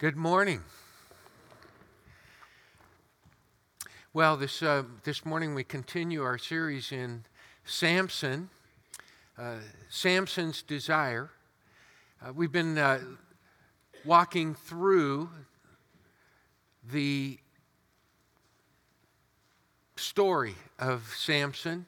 Good 0.00 0.16
morning. 0.16 0.62
Well, 4.14 4.38
this, 4.38 4.62
uh, 4.62 4.84
this 5.04 5.26
morning 5.26 5.54
we 5.54 5.62
continue 5.62 6.22
our 6.22 6.38
series 6.38 6.90
in 6.90 7.26
Samson, 7.66 8.48
uh, 9.36 9.56
Samson's 9.90 10.62
Desire. 10.62 11.28
Uh, 12.24 12.32
we've 12.32 12.50
been 12.50 12.78
uh, 12.78 13.00
walking 14.06 14.54
through 14.54 15.28
the 16.90 17.36
story 19.96 20.54
of 20.78 21.12
Samson. 21.14 21.84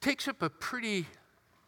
takes 0.00 0.28
up 0.28 0.40
a 0.40 0.48
pretty 0.48 1.04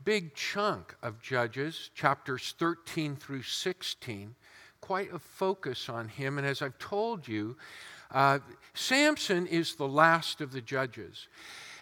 big 0.03 0.35
chunk 0.35 0.97
of 1.03 1.21
Judges, 1.21 1.91
chapters 1.95 2.55
13 2.59 3.15
through 3.15 3.43
16 3.43 4.37
quite 4.87 5.12
a 5.12 5.18
focus 5.18 5.89
on 5.89 6.07
him. 6.07 6.39
And 6.39 6.46
as 6.46 6.62
I've 6.62 6.79
told 6.79 7.27
you, 7.27 7.57
uh, 8.12 8.38
Samson 8.73 9.48
is 9.48 9.74
the 9.74 9.88
last 9.88 10.41
of 10.41 10.52
the 10.52 10.61
judges. 10.61 11.27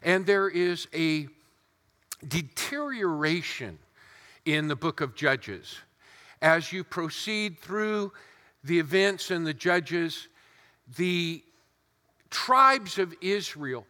And 0.02 0.24
there 0.24 0.48
is 0.48 0.88
a 0.95 1.29
deterioration 2.27 3.79
in 4.46 4.69
the 4.69 4.74
book 4.77 5.02
of 5.02 5.15
Judges. 5.15 5.77
As 6.41 6.73
you 6.73 6.82
proceed 6.82 7.59
through 7.59 8.10
the 8.65 8.79
events 8.79 9.30
and 9.30 9.46
the 9.46 9.52
judges, 9.52 10.29
the 10.96 11.43
tribes 12.30 12.98
of 12.98 13.15
Israel 13.21 13.87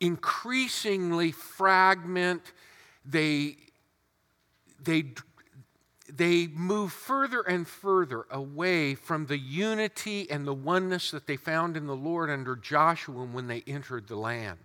increasingly 0.00 1.32
fragment, 1.32 2.52
they, 3.06 3.56
they 4.82 5.14
they 6.10 6.46
move 6.46 6.92
further 6.92 7.42
and 7.42 7.66
further 7.66 8.24
away 8.30 8.94
from 8.94 9.26
the 9.26 9.38
unity 9.38 10.30
and 10.30 10.46
the 10.46 10.54
oneness 10.54 11.10
that 11.10 11.26
they 11.26 11.36
found 11.36 11.76
in 11.76 11.86
the 11.86 11.96
Lord 11.96 12.30
under 12.30 12.56
Joshua 12.56 13.24
when 13.24 13.46
they 13.46 13.62
entered 13.66 14.08
the 14.08 14.16
land. 14.16 14.58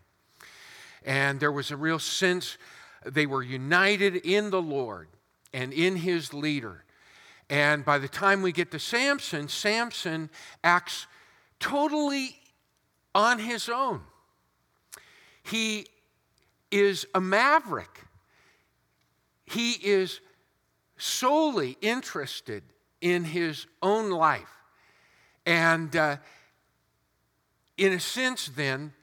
And 1.05 1.39
there 1.39 1.51
was 1.51 1.71
a 1.71 1.77
real 1.77 1.99
sense 1.99 2.57
they 3.05 3.25
were 3.25 3.43
united 3.43 4.15
in 4.15 4.49
the 4.49 4.61
Lord 4.61 5.09
and 5.53 5.73
in 5.73 5.97
his 5.97 6.33
leader. 6.33 6.85
And 7.49 7.83
by 7.83 7.97
the 7.97 8.07
time 8.07 8.41
we 8.41 8.51
get 8.51 8.71
to 8.71 8.79
Samson, 8.79 9.49
Samson 9.49 10.29
acts 10.63 11.07
totally 11.59 12.37
on 13.13 13.39
his 13.39 13.69
own. 13.69 14.01
He 15.43 15.87
is 16.71 17.05
a 17.13 17.21
maverick. 17.21 18.05
He 19.45 19.73
is 19.73 20.21
solely 21.03 21.77
interested 21.81 22.63
in 23.01 23.25
his 23.25 23.67
own 23.81 24.09
life. 24.09 24.49
And 25.45 25.93
uh, 25.95 26.17
in 27.77 27.91
a 27.91 27.99
sense, 27.99 28.47
then, 28.47 28.93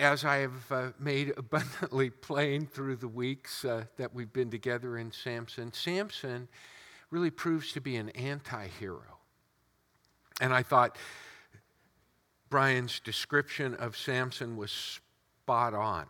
as 0.00 0.24
I 0.24 0.38
have 0.38 0.72
uh, 0.72 0.88
made 0.98 1.32
abundantly 1.36 2.10
plain 2.10 2.66
through 2.66 2.96
the 2.96 3.08
weeks 3.08 3.64
uh, 3.64 3.84
that 3.96 4.12
we've 4.12 4.32
been 4.32 4.50
together 4.50 4.98
in 4.98 5.12
Samson, 5.12 5.72
Samson 5.72 6.48
really 7.10 7.30
proves 7.30 7.72
to 7.72 7.80
be 7.80 7.96
an 7.96 8.08
anti 8.10 8.66
hero. 8.80 9.18
And 10.40 10.52
I 10.52 10.62
thought 10.62 10.98
Brian's 12.50 13.00
description 13.00 13.74
of 13.76 13.96
Samson 13.96 14.56
was 14.56 14.72
spot 14.72 15.74
on. 15.74 16.06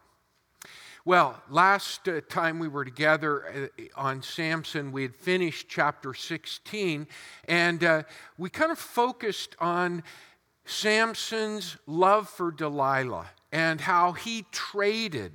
Well, 1.09 1.43
last 1.49 2.07
uh, 2.07 2.21
time 2.29 2.59
we 2.59 2.69
were 2.69 2.85
together 2.85 3.71
uh, 3.79 3.83
on 3.97 4.21
Samson, 4.21 4.93
we 4.93 5.01
had 5.01 5.17
finished 5.17 5.67
chapter 5.67 6.13
16, 6.13 7.07
and 7.49 7.83
uh, 7.83 8.03
we 8.37 8.51
kind 8.51 8.71
of 8.71 8.79
focused 8.79 9.57
on 9.59 10.03
Samson's 10.67 11.79
love 11.87 12.29
for 12.29 12.51
Delilah 12.51 13.31
and 13.51 13.81
how 13.81 14.13
he 14.13 14.45
traded 14.53 15.33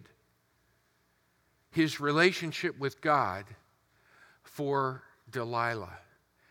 his 1.71 1.99
relationship 1.99 2.77
with 2.77 3.01
God 3.01 3.45
for 4.43 5.01
Delilah. 5.31 5.97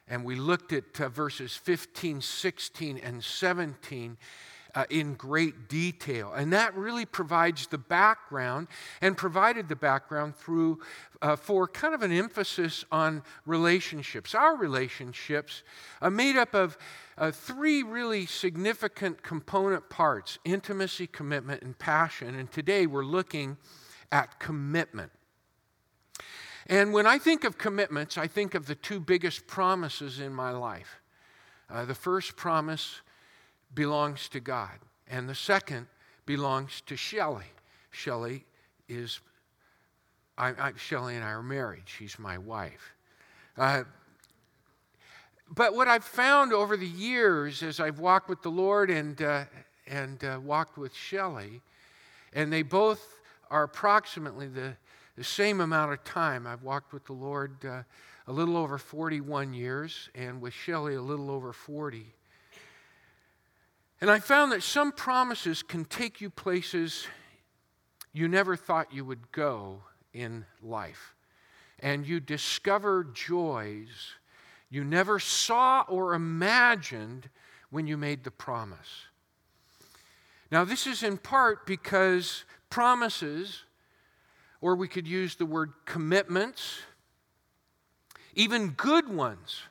And 0.08 0.24
we 0.24 0.34
looked 0.34 0.72
at 0.72 1.00
uh, 1.00 1.08
verses 1.10 1.54
15, 1.54 2.22
16, 2.22 2.98
and 2.98 3.22
17 3.22 4.16
uh, 4.74 4.84
in 4.90 5.14
great 5.14 5.68
detail. 5.68 6.32
And 6.32 6.52
that 6.52 6.74
really 6.74 7.04
provides 7.04 7.66
the 7.66 7.78
background 7.78 8.68
and 9.00 9.16
provided 9.16 9.68
the 9.68 9.76
background 9.76 10.36
through 10.36 10.80
uh, 11.20 11.36
for 11.36 11.68
kind 11.68 11.94
of 11.94 12.02
an 12.02 12.12
emphasis 12.12 12.84
on 12.90 13.22
relationships. 13.46 14.34
Our 14.34 14.56
relationships 14.56 15.62
are 16.00 16.10
made 16.10 16.36
up 16.36 16.54
of 16.54 16.78
uh, 17.18 17.30
three 17.30 17.82
really 17.82 18.26
significant 18.26 19.22
component 19.22 19.88
parts 19.90 20.38
intimacy, 20.44 21.06
commitment, 21.06 21.62
and 21.62 21.78
passion. 21.78 22.34
And 22.34 22.50
today 22.50 22.86
we're 22.86 23.04
looking 23.04 23.58
at 24.10 24.40
commitment. 24.40 25.12
And 26.66 26.92
when 26.92 27.06
I 27.06 27.18
think 27.18 27.44
of 27.44 27.58
commitments, 27.58 28.16
I 28.16 28.26
think 28.26 28.54
of 28.54 28.66
the 28.66 28.74
two 28.74 29.00
biggest 29.00 29.46
promises 29.46 30.20
in 30.20 30.32
my 30.32 30.50
life. 30.50 31.00
Uh, 31.68 31.84
the 31.84 31.94
first 31.94 32.36
promise 32.36 33.00
belongs 33.74 34.28
to 34.30 34.40
God, 34.40 34.78
and 35.08 35.28
the 35.28 35.34
second 35.34 35.86
belongs 36.26 36.82
to 36.86 36.96
Shelley. 36.96 37.46
Shelley 37.90 38.44
is, 38.88 39.20
I, 40.36 40.48
I, 40.50 40.72
Shelley 40.76 41.16
and 41.16 41.24
I 41.24 41.30
are 41.30 41.42
married. 41.42 41.84
She's 41.86 42.18
my 42.18 42.38
wife. 42.38 42.94
Uh, 43.56 43.84
but 45.54 45.74
what 45.74 45.88
I've 45.88 46.04
found 46.04 46.52
over 46.52 46.76
the 46.76 46.86
years 46.86 47.62
as 47.62 47.80
I've 47.80 47.98
walked 47.98 48.28
with 48.28 48.40
the 48.42 48.50
Lord 48.50 48.90
and, 48.90 49.20
uh, 49.20 49.44
and 49.86 50.22
uh, 50.24 50.40
walked 50.42 50.78
with 50.78 50.94
Shelley, 50.94 51.60
and 52.32 52.50
they 52.50 52.62
both 52.62 53.20
are 53.50 53.64
approximately 53.64 54.48
the, 54.48 54.74
the 55.16 55.24
same 55.24 55.60
amount 55.60 55.92
of 55.92 56.02
time. 56.04 56.46
I've 56.46 56.62
walked 56.62 56.94
with 56.94 57.04
the 57.04 57.12
Lord 57.12 57.62
uh, 57.64 57.82
a 58.26 58.32
little 58.32 58.56
over 58.56 58.78
41 58.78 59.52
years, 59.52 60.08
and 60.14 60.40
with 60.40 60.54
Shelley 60.54 60.94
a 60.94 61.02
little 61.02 61.30
over 61.30 61.52
40. 61.52 62.06
And 64.02 64.10
I 64.10 64.18
found 64.18 64.50
that 64.50 64.64
some 64.64 64.90
promises 64.90 65.62
can 65.62 65.84
take 65.84 66.20
you 66.20 66.28
places 66.28 67.06
you 68.12 68.26
never 68.26 68.56
thought 68.56 68.92
you 68.92 69.04
would 69.04 69.30
go 69.30 69.84
in 70.12 70.44
life. 70.60 71.14
And 71.78 72.04
you 72.04 72.18
discover 72.18 73.04
joys 73.04 74.16
you 74.70 74.82
never 74.82 75.20
saw 75.20 75.84
or 75.86 76.14
imagined 76.14 77.28
when 77.70 77.86
you 77.86 77.96
made 77.96 78.24
the 78.24 78.30
promise. 78.32 79.06
Now, 80.50 80.64
this 80.64 80.88
is 80.88 81.04
in 81.04 81.16
part 81.16 81.64
because 81.64 82.44
promises, 82.70 83.62
or 84.60 84.74
we 84.74 84.88
could 84.88 85.06
use 85.06 85.36
the 85.36 85.46
word 85.46 85.74
commitments, 85.84 86.80
even 88.34 88.70
good 88.70 89.08
ones, 89.08 89.62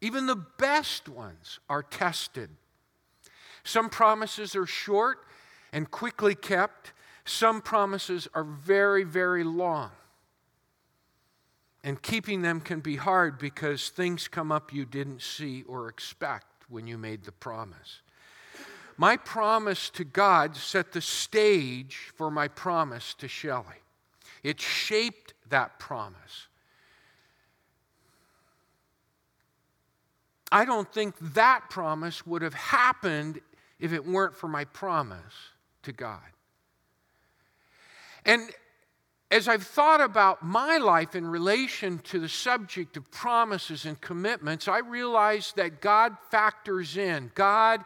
even 0.00 0.26
the 0.26 0.36
best 0.36 1.10
ones, 1.10 1.58
are 1.68 1.82
tested 1.82 2.48
some 3.64 3.88
promises 3.88 4.56
are 4.56 4.66
short 4.66 5.18
and 5.72 5.90
quickly 5.90 6.34
kept, 6.34 6.92
some 7.24 7.60
promises 7.60 8.28
are 8.34 8.44
very, 8.44 9.04
very 9.04 9.44
long. 9.44 9.90
And 11.84 12.00
keeping 12.00 12.42
them 12.42 12.60
can 12.60 12.80
be 12.80 12.96
hard 12.96 13.38
because 13.38 13.88
things 13.88 14.28
come 14.28 14.52
up 14.52 14.72
you 14.72 14.84
didn't 14.84 15.22
see 15.22 15.62
or 15.64 15.88
expect 15.88 16.46
when 16.68 16.86
you 16.86 16.96
made 16.96 17.24
the 17.24 17.32
promise. 17.32 18.02
My 18.96 19.16
promise 19.16 19.90
to 19.90 20.04
God 20.04 20.56
set 20.56 20.92
the 20.92 21.00
stage 21.00 22.12
for 22.14 22.30
my 22.30 22.46
promise 22.46 23.14
to 23.14 23.26
Shelley. 23.26 23.82
It 24.42 24.60
shaped 24.60 25.34
that 25.48 25.78
promise. 25.78 26.48
I 30.52 30.64
don't 30.64 30.92
think 30.92 31.14
that 31.34 31.70
promise 31.70 32.26
would 32.26 32.42
have 32.42 32.54
happened 32.54 33.40
if 33.82 33.92
it 33.92 34.06
weren't 34.06 34.36
for 34.36 34.46
my 34.46 34.64
promise 34.64 35.34
to 35.82 35.92
God. 35.92 36.20
And 38.24 38.48
as 39.28 39.48
I've 39.48 39.64
thought 39.64 40.00
about 40.00 40.44
my 40.44 40.78
life 40.78 41.16
in 41.16 41.26
relation 41.26 41.98
to 42.04 42.20
the 42.20 42.28
subject 42.28 42.96
of 42.96 43.10
promises 43.10 43.84
and 43.84 44.00
commitments, 44.00 44.68
I 44.68 44.78
realize 44.78 45.52
that 45.56 45.80
God 45.80 46.16
factors 46.30 46.96
in. 46.96 47.32
God 47.34 47.82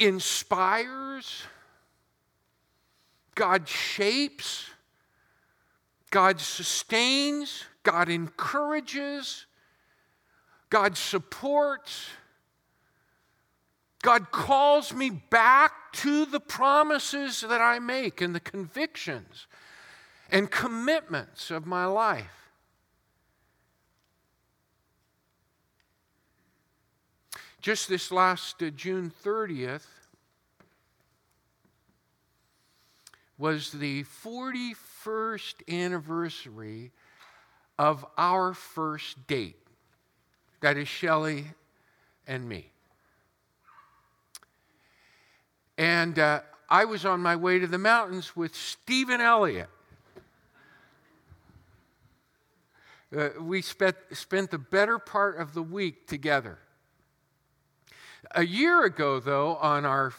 inspires, 0.00 1.44
God 3.36 3.68
shapes, 3.68 4.70
God 6.10 6.40
sustains, 6.40 7.62
God 7.84 8.08
encourages, 8.08 9.46
God 10.68 10.96
supports. 10.96 12.08
God 14.02 14.30
calls 14.30 14.92
me 14.92 15.10
back 15.10 15.92
to 15.92 16.26
the 16.26 16.40
promises 16.40 17.40
that 17.40 17.60
I 17.60 17.78
make 17.78 18.20
and 18.20 18.34
the 18.34 18.40
convictions 18.40 19.46
and 20.30 20.50
commitments 20.50 21.50
of 21.50 21.66
my 21.66 21.84
life. 21.84 22.42
just 27.62 27.88
this 27.88 28.10
last 28.10 28.60
uh, 28.60 28.70
June 28.70 29.12
30th 29.24 29.86
was 33.38 33.70
the 33.70 34.02
41st 34.02 35.54
anniversary 35.68 36.90
of 37.78 38.04
our 38.18 38.52
first 38.52 39.26
date. 39.28 39.56
That 40.60 40.76
is 40.76 40.88
Shelley 40.88 41.46
and 42.26 42.48
me. 42.48 42.71
And 45.78 46.18
uh, 46.18 46.40
I 46.68 46.84
was 46.84 47.04
on 47.04 47.20
my 47.20 47.36
way 47.36 47.58
to 47.58 47.66
the 47.66 47.78
mountains 47.78 48.36
with 48.36 48.54
Stephen 48.54 49.20
Elliott. 49.20 49.68
Uh, 53.16 53.28
we 53.40 53.60
spent, 53.60 53.96
spent 54.12 54.50
the 54.50 54.58
better 54.58 54.98
part 54.98 55.38
of 55.38 55.52
the 55.52 55.62
week 55.62 56.06
together. 56.06 56.58
A 58.34 58.44
year 58.44 58.84
ago, 58.84 59.20
though, 59.20 59.56
on 59.56 59.84
our 59.84 60.12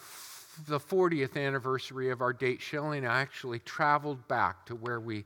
the 0.67 0.79
40th 0.79 1.35
anniversary 1.35 2.11
of 2.11 2.21
our 2.21 2.33
date, 2.33 2.61
Shelley 2.61 2.99
and 2.99 3.07
I 3.07 3.21
actually 3.21 3.59
traveled 3.59 4.27
back 4.27 4.65
to 4.67 4.75
where 4.75 4.99
we, 4.99 5.25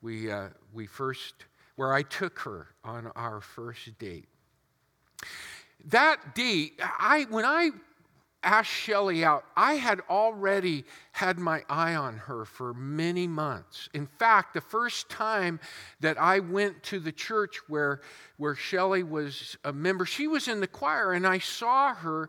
we, 0.00 0.30
uh, 0.30 0.48
we 0.72 0.86
first, 0.86 1.34
where 1.76 1.92
I 1.92 2.02
took 2.02 2.38
her 2.40 2.68
on 2.84 3.10
our 3.16 3.40
first 3.40 3.98
date. 3.98 4.28
That 5.86 6.34
date, 6.34 6.80
I, 6.80 7.26
when 7.28 7.44
I 7.44 7.70
asked 8.42 8.70
Shelley 8.70 9.24
out, 9.24 9.44
I 9.56 9.74
had 9.74 10.00
already 10.10 10.84
had 11.12 11.38
my 11.38 11.62
eye 11.68 11.94
on 11.94 12.16
her 12.16 12.44
for 12.44 12.74
many 12.74 13.26
months. 13.26 13.88
In 13.94 14.06
fact, 14.06 14.54
the 14.54 14.60
first 14.60 15.08
time 15.08 15.60
that 16.00 16.20
I 16.20 16.40
went 16.40 16.82
to 16.84 16.98
the 16.98 17.12
church 17.12 17.60
where, 17.68 18.00
where 18.36 18.54
Shelley 18.54 19.02
was 19.02 19.56
a 19.64 19.72
member, 19.72 20.04
she 20.04 20.26
was 20.26 20.48
in 20.48 20.60
the 20.60 20.66
choir, 20.66 21.12
and 21.12 21.26
I 21.26 21.38
saw 21.38 21.94
her, 21.94 22.28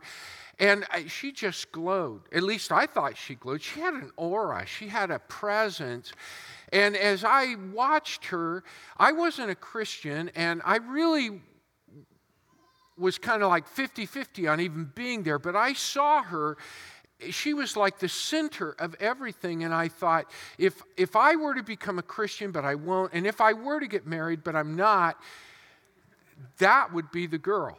and 0.60 0.86
she 1.08 1.32
just 1.32 1.72
glowed. 1.72 2.22
At 2.32 2.44
least 2.44 2.72
I 2.72 2.86
thought 2.86 3.18
she 3.18 3.36
glowed. 3.36 3.62
She 3.62 3.80
had 3.80 3.96
an 3.96 4.12
aura, 4.16 4.66
she 4.66 4.88
had 4.88 5.12
a 5.12 5.20
presence. 5.20 6.14
And 6.72 6.96
as 6.96 7.24
I 7.24 7.56
watched 7.72 8.26
her, 8.26 8.64
I 8.98 9.12
wasn't 9.12 9.52
a 9.52 9.56
Christian, 9.56 10.30
and 10.36 10.62
I 10.64 10.78
really 10.78 11.42
was 12.98 13.18
kind 13.18 13.44
of 13.44 13.50
like 13.50 13.68
50 13.68 14.06
50 14.06 14.48
on 14.48 14.60
even 14.60 14.92
being 14.96 15.24
there, 15.24 15.40
but 15.40 15.56
I 15.56 15.74
saw 15.74 16.24
her. 16.24 16.58
She 17.30 17.54
was 17.54 17.78
like 17.78 18.00
the 18.00 18.10
center 18.10 18.76
of 18.80 18.96
everything, 19.00 19.64
and 19.64 19.74
I 19.74 19.88
thought, 19.88 20.30
if, 20.58 20.82
if 20.98 21.16
I 21.16 21.36
were 21.36 21.56
to 21.56 21.64
become 21.64 21.98
a 21.98 22.04
Christian, 22.04 22.52
but 22.52 22.66
I 22.66 22.76
won't, 22.76 23.14
and 23.14 23.26
if 23.26 23.40
I 23.40 23.54
were 23.54 23.80
to 23.80 23.88
get 23.88 24.06
married, 24.06 24.44
but 24.44 24.56
I'm 24.56 24.76
not, 24.76 25.18
that 26.58 26.94
would 26.94 27.12
be 27.12 27.28
the 27.28 27.38
girl. 27.38 27.78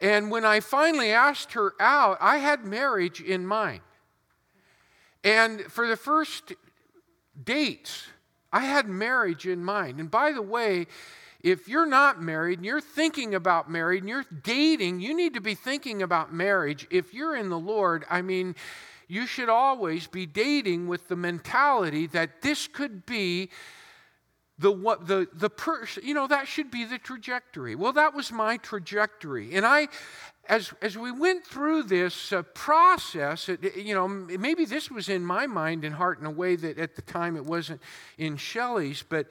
And 0.00 0.30
when 0.30 0.44
I 0.44 0.60
finally 0.60 1.10
asked 1.10 1.52
her 1.52 1.74
out, 1.80 2.18
I 2.20 2.38
had 2.38 2.64
marriage 2.64 3.20
in 3.20 3.46
mind. 3.46 3.80
And 5.24 5.62
for 5.62 5.88
the 5.88 5.96
first 5.96 6.52
dates, 7.42 8.06
I 8.52 8.60
had 8.60 8.88
marriage 8.88 9.46
in 9.46 9.64
mind. 9.64 10.00
And 10.00 10.10
by 10.10 10.32
the 10.32 10.42
way, 10.42 10.86
if 11.40 11.68
you're 11.68 11.86
not 11.86 12.20
married 12.20 12.58
and 12.58 12.66
you're 12.66 12.80
thinking 12.80 13.34
about 13.34 13.70
marriage 13.70 14.00
and 14.00 14.08
you're 14.08 14.24
dating, 14.42 15.00
you 15.00 15.14
need 15.16 15.34
to 15.34 15.40
be 15.40 15.54
thinking 15.54 16.02
about 16.02 16.32
marriage. 16.32 16.86
If 16.90 17.14
you're 17.14 17.36
in 17.36 17.48
the 17.48 17.58
Lord, 17.58 18.04
I 18.10 18.22
mean, 18.22 18.56
you 19.06 19.26
should 19.26 19.48
always 19.48 20.06
be 20.06 20.26
dating 20.26 20.88
with 20.88 21.08
the 21.08 21.16
mentality 21.16 22.06
that 22.08 22.42
this 22.42 22.66
could 22.66 23.06
be 23.06 23.50
the 24.58 24.70
what 24.70 25.06
the 25.06 25.28
the 25.32 25.50
person 25.50 26.02
you 26.04 26.14
know 26.14 26.26
that 26.26 26.48
should 26.48 26.70
be 26.70 26.84
the 26.84 26.98
trajectory. 26.98 27.74
Well 27.74 27.92
that 27.92 28.14
was 28.14 28.32
my 28.32 28.56
trajectory. 28.56 29.54
And 29.54 29.64
i 29.64 29.88
as 30.48 30.72
as 30.82 30.96
we 30.96 31.12
went 31.12 31.46
through 31.46 31.84
this 31.84 32.32
uh, 32.32 32.42
process 32.54 33.48
it, 33.48 33.76
you 33.76 33.94
know 33.94 34.08
maybe 34.08 34.64
this 34.64 34.90
was 34.90 35.08
in 35.08 35.24
my 35.24 35.46
mind 35.46 35.84
and 35.84 35.94
heart 35.94 36.18
in 36.18 36.26
a 36.26 36.30
way 36.30 36.56
that 36.56 36.78
at 36.78 36.96
the 36.96 37.02
time 37.02 37.36
it 37.36 37.44
wasn't 37.44 37.80
in 38.16 38.36
shelley's 38.36 39.04
but 39.06 39.26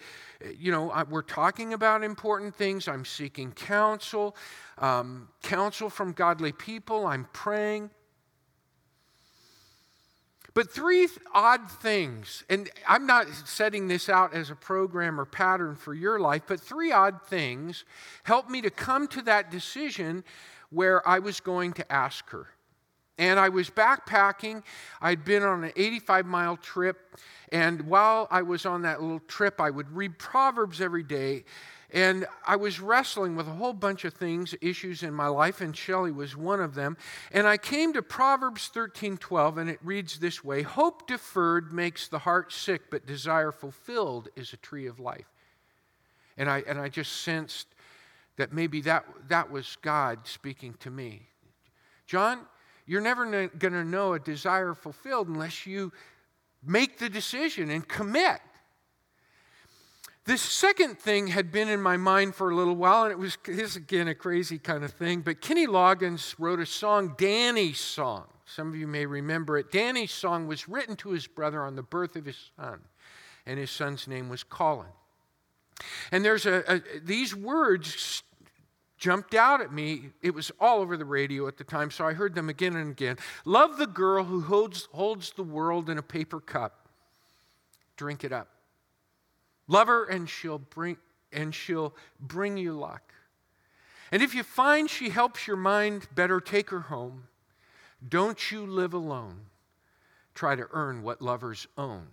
uh, 0.45 0.49
you 0.57 0.71
know 0.71 0.91
I, 0.91 1.03
we're 1.03 1.23
talking 1.23 1.73
about 1.73 2.03
important 2.03 2.55
things. 2.55 2.87
I'm 2.87 3.05
seeking 3.05 3.51
counsel 3.51 4.35
um, 4.77 5.27
counsel 5.43 5.89
from 5.89 6.13
godly 6.13 6.51
people. 6.51 7.07
I'm 7.07 7.27
praying 7.33 7.89
but 10.57 10.71
three 10.71 11.07
odd 11.35 11.69
things, 11.69 12.43
and 12.49 12.67
I'm 12.87 13.05
not 13.05 13.27
setting 13.45 13.87
this 13.87 14.09
out 14.09 14.33
as 14.33 14.49
a 14.49 14.55
program 14.55 15.21
or 15.21 15.25
pattern 15.25 15.75
for 15.75 15.93
your 15.93 16.19
life, 16.19 16.41
but 16.47 16.59
three 16.59 16.91
odd 16.91 17.21
things 17.27 17.85
helped 18.23 18.49
me 18.49 18.63
to 18.63 18.71
come 18.71 19.07
to 19.09 19.21
that 19.21 19.51
decision 19.51 20.23
where 20.71 21.07
I 21.07 21.19
was 21.19 21.41
going 21.41 21.73
to 21.73 21.91
ask 21.91 22.27
her. 22.31 22.47
And 23.19 23.39
I 23.39 23.49
was 23.49 23.69
backpacking. 23.69 24.63
I'd 24.99 25.23
been 25.23 25.43
on 25.43 25.63
an 25.63 25.73
85 25.75 26.25
mile 26.25 26.57
trip. 26.57 27.17
And 27.51 27.83
while 27.83 28.27
I 28.31 28.41
was 28.41 28.65
on 28.65 28.81
that 28.81 28.99
little 28.99 29.21
trip, 29.27 29.61
I 29.61 29.69
would 29.69 29.95
read 29.95 30.17
Proverbs 30.17 30.81
every 30.81 31.03
day. 31.03 31.43
And 31.91 32.25
I 32.45 32.57
was 32.57 32.81
wrestling 32.81 33.37
with 33.37 33.47
a 33.47 33.53
whole 33.53 33.71
bunch 33.71 34.03
of 34.03 34.13
things, 34.13 34.53
issues 34.61 35.03
in 35.03 35.13
my 35.13 35.27
life, 35.27 35.61
and 35.61 35.75
Shelley 35.75 36.11
was 36.11 36.35
one 36.35 36.59
of 36.59 36.75
them. 36.75 36.97
And 37.31 37.47
I 37.47 37.55
came 37.55 37.93
to 37.93 38.01
Proverbs 38.01 38.67
13 38.67 39.17
12, 39.17 39.57
and 39.57 39.69
it 39.69 39.79
reads 39.81 40.19
this 40.19 40.43
way 40.43 40.63
Hope 40.63 41.07
deferred 41.07 41.71
makes 41.71 42.09
the 42.09 42.19
heart 42.19 42.51
sick, 42.51 42.91
but 42.91 43.05
desire 43.05 43.53
fulfilled 43.53 44.27
is 44.35 44.51
a 44.51 44.57
tree 44.57 44.85
of 44.85 44.99
life. 44.99 45.27
And 46.37 46.49
I, 46.49 46.63
and 46.67 46.77
I 46.77 46.89
just 46.89 47.21
sensed 47.21 47.67
that 48.35 48.53
maybe 48.53 48.81
that, 48.81 49.05
that 49.29 49.49
was 49.49 49.77
God 49.81 50.27
speaking 50.27 50.75
to 50.81 50.91
me. 50.91 51.21
John, 52.05 52.41
you're 52.85 53.01
never 53.01 53.47
going 53.47 53.73
to 53.73 53.83
know 53.83 54.13
a 54.13 54.19
desire 54.19 54.73
fulfilled 54.73 55.27
unless 55.27 55.65
you 55.65 55.91
make 56.63 56.99
the 56.99 57.09
decision 57.09 57.69
and 57.69 57.87
commit. 57.87 58.39
This 60.27 60.41
second 60.41 60.99
thing 60.99 61.27
had 61.27 61.53
been 61.53 61.69
in 61.69 61.81
my 61.81 61.95
mind 61.95 62.35
for 62.35 62.49
a 62.51 62.55
little 62.55 62.75
while, 62.75 63.03
and 63.03 63.13
it 63.13 63.17
was 63.17 63.37
this 63.45 63.77
again 63.77 64.09
a 64.09 64.13
crazy 64.13 64.59
kind 64.59 64.83
of 64.83 64.91
thing. 64.91 65.21
But 65.21 65.39
Kenny 65.39 65.67
Loggins 65.67 66.35
wrote 66.37 66.59
a 66.59 66.65
song, 66.65 67.15
Danny's 67.17 67.79
Song. 67.79 68.25
Some 68.45 68.67
of 68.67 68.75
you 68.75 68.87
may 68.87 69.05
remember 69.05 69.57
it. 69.57 69.71
Danny's 69.71 70.11
song 70.11 70.45
was 70.45 70.67
written 70.67 70.97
to 70.97 71.11
his 71.11 71.27
brother 71.27 71.63
on 71.63 71.77
the 71.77 71.81
birth 71.81 72.17
of 72.17 72.25
his 72.25 72.51
son, 72.57 72.81
and 73.45 73.57
his 73.57 73.71
son's 73.71 74.05
name 74.05 74.27
was 74.27 74.43
Colin. 74.43 74.89
And 76.11 76.25
there's 76.25 76.45
a, 76.45 76.73
a 76.73 76.81
these 77.01 77.33
words 77.33 78.21
jumped 78.97 79.33
out 79.33 79.61
at 79.61 79.71
me. 79.71 80.09
It 80.21 80.33
was 80.33 80.51
all 80.59 80.81
over 80.81 80.97
the 80.97 81.05
radio 81.05 81.47
at 81.47 81.55
the 81.55 81.63
time, 81.63 81.89
so 81.89 82.05
I 82.05 82.11
heard 82.11 82.35
them 82.35 82.49
again 82.49 82.75
and 82.75 82.91
again. 82.91 83.15
Love 83.45 83.77
the 83.77 83.87
girl 83.87 84.25
who 84.25 84.41
holds, 84.41 84.89
holds 84.91 85.31
the 85.31 85.43
world 85.43 85.89
in 85.89 85.97
a 85.97 86.03
paper 86.03 86.41
cup. 86.41 86.89
Drink 87.95 88.25
it 88.25 88.33
up. 88.33 88.56
Love 89.67 89.87
her 89.87 90.05
and 90.05 90.29
she'll 90.29 90.59
bring 90.59 90.97
and 91.31 91.53
she'll 91.53 91.93
bring 92.19 92.57
you 92.57 92.73
luck. 92.73 93.13
And 94.11 94.23
if 94.23 94.33
you 94.33 94.43
find 94.43 94.89
she 94.89 95.09
helps 95.09 95.47
your 95.47 95.57
mind 95.57 96.07
better, 96.15 96.39
take 96.39 96.69
her 96.69 96.81
home. 96.81 97.23
Don't 98.07 98.51
you 98.51 98.65
live 98.65 98.93
alone. 98.93 99.41
Try 100.33 100.55
to 100.55 100.67
earn 100.71 101.03
what 101.03 101.21
lovers 101.21 101.67
own. 101.77 102.07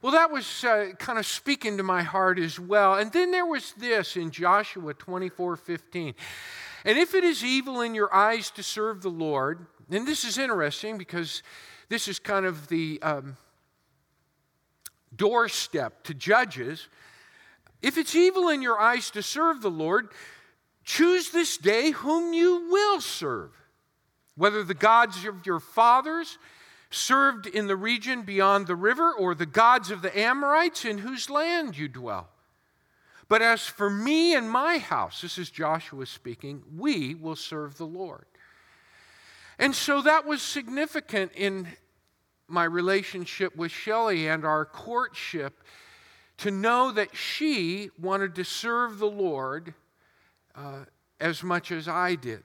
Well, 0.00 0.12
that 0.12 0.30
was 0.30 0.64
uh, 0.64 0.90
kind 0.98 1.18
of 1.18 1.26
speaking 1.26 1.76
to 1.76 1.82
my 1.82 2.02
heart 2.02 2.38
as 2.38 2.58
well. 2.58 2.94
And 2.94 3.12
then 3.12 3.30
there 3.30 3.46
was 3.46 3.72
this 3.74 4.16
in 4.16 4.30
Joshua 4.30 4.94
24 4.94 5.56
15. 5.56 6.14
And 6.84 6.98
if 6.98 7.14
it 7.14 7.22
is 7.22 7.44
evil 7.44 7.80
in 7.80 7.94
your 7.94 8.12
eyes 8.12 8.50
to 8.52 8.62
serve 8.62 9.02
the 9.02 9.10
Lord, 9.10 9.66
and 9.90 10.06
this 10.06 10.24
is 10.24 10.38
interesting 10.38 10.98
because 10.98 11.42
this 11.88 12.08
is 12.08 12.18
kind 12.18 12.46
of 12.46 12.68
the. 12.68 13.00
Um, 13.02 13.36
doorstep 15.16 16.04
to 16.04 16.14
judges. 16.14 16.88
If 17.80 17.98
it's 17.98 18.14
evil 18.14 18.48
in 18.48 18.62
your 18.62 18.78
eyes 18.78 19.10
to 19.10 19.22
serve 19.22 19.60
the 19.60 19.70
Lord, 19.70 20.08
choose 20.84 21.30
this 21.30 21.56
day 21.56 21.90
whom 21.90 22.32
you 22.32 22.68
will 22.70 23.00
serve. 23.00 23.50
Whether 24.36 24.62
the 24.62 24.74
gods 24.74 25.24
of 25.24 25.44
your 25.44 25.60
fathers 25.60 26.38
served 26.90 27.46
in 27.46 27.66
the 27.66 27.76
region 27.76 28.22
beyond 28.22 28.66
the 28.66 28.76
river, 28.76 29.12
or 29.12 29.34
the 29.34 29.46
gods 29.46 29.90
of 29.90 30.02
the 30.02 30.18
Amorites 30.18 30.84
in 30.84 30.98
whose 30.98 31.30
land 31.30 31.76
you 31.76 31.88
dwell. 31.88 32.28
But 33.28 33.40
as 33.40 33.66
for 33.66 33.88
me 33.88 34.34
and 34.34 34.50
my 34.50 34.76
house, 34.76 35.22
this 35.22 35.38
is 35.38 35.50
Joshua 35.50 36.04
speaking, 36.04 36.62
we 36.76 37.14
will 37.14 37.36
serve 37.36 37.78
the 37.78 37.86
Lord. 37.86 38.26
And 39.58 39.74
so 39.74 40.02
that 40.02 40.26
was 40.26 40.42
significant 40.42 41.32
in 41.34 41.68
my 42.52 42.64
relationship 42.64 43.56
with 43.56 43.72
Shelley 43.72 44.28
and 44.28 44.44
our 44.44 44.64
courtship 44.64 45.62
to 46.38 46.50
know 46.50 46.92
that 46.92 47.16
she 47.16 47.90
wanted 47.98 48.34
to 48.34 48.44
serve 48.44 48.98
the 48.98 49.10
Lord 49.10 49.74
uh, 50.54 50.84
as 51.20 51.42
much 51.42 51.72
as 51.72 51.88
I 51.88 52.14
did. 52.14 52.42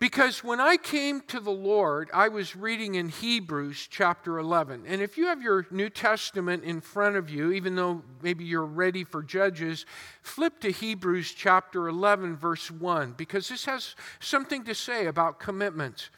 Because 0.00 0.42
when 0.42 0.60
I 0.60 0.78
came 0.78 1.20
to 1.28 1.40
the 1.40 1.50
Lord, 1.50 2.08
I 2.14 2.28
was 2.28 2.56
reading 2.56 2.94
in 2.94 3.10
Hebrews 3.10 3.86
chapter 3.90 4.38
11. 4.38 4.84
And 4.86 5.02
if 5.02 5.18
you 5.18 5.26
have 5.26 5.42
your 5.42 5.66
New 5.70 5.90
Testament 5.90 6.64
in 6.64 6.80
front 6.80 7.16
of 7.16 7.28
you, 7.28 7.52
even 7.52 7.74
though 7.76 8.02
maybe 8.22 8.42
you're 8.42 8.64
ready 8.64 9.04
for 9.04 9.22
Judges, 9.22 9.84
flip 10.22 10.58
to 10.60 10.70
Hebrews 10.70 11.32
chapter 11.32 11.86
11, 11.86 12.38
verse 12.38 12.70
1, 12.70 13.12
because 13.18 13.50
this 13.50 13.66
has 13.66 13.94
something 14.20 14.64
to 14.64 14.74
say 14.74 15.06
about 15.06 15.38
commitments. 15.38 16.08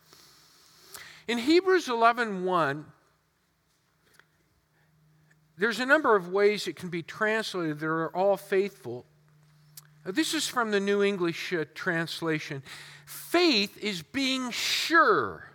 In 1.29 1.39
Hebrews 1.39 1.89
11, 1.89 2.45
1, 2.45 2.85
there's 5.57 5.79
a 5.79 5.87
number 5.87 6.17
of 6.17 6.29
ways 6.29 6.67
it 6.67 6.77
can 6.77 6.89
be 6.89 7.03
translated 7.03 7.79
that 7.81 7.87
are 7.87 8.17
all 8.17 8.37
faithful. 8.37 9.05
This 10.05 10.35
is 10.35 10.49
from 10.49 10.73
the 10.73 10.81
New 10.81 11.03
English 11.03 11.53
uh, 11.53 11.65
translation. 11.75 12.63
Faith 13.07 13.79
is 13.79 14.03
being 14.03 14.51
sure. 14.51 15.49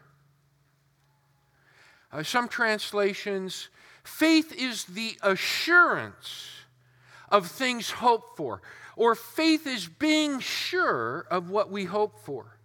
Uh, 2.11 2.23
some 2.23 2.47
translations, 2.47 3.67
faith 4.03 4.53
is 4.57 4.85
the 4.85 5.17
assurance 5.21 6.51
of 7.29 7.47
things 7.47 7.91
hoped 7.91 8.37
for, 8.37 8.61
or 8.95 9.15
faith 9.15 9.67
is 9.67 9.87
being 9.87 10.39
sure 10.39 11.27
of 11.29 11.49
what 11.49 11.69
we 11.69 11.83
hope 11.83 12.23
for, 12.23 12.57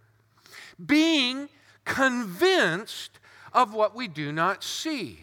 being 0.83 1.49
convinced 1.85 3.19
of 3.51 3.73
what 3.73 3.95
we 3.95 4.07
do 4.07 4.31
not 4.31 4.63
see. 4.63 5.19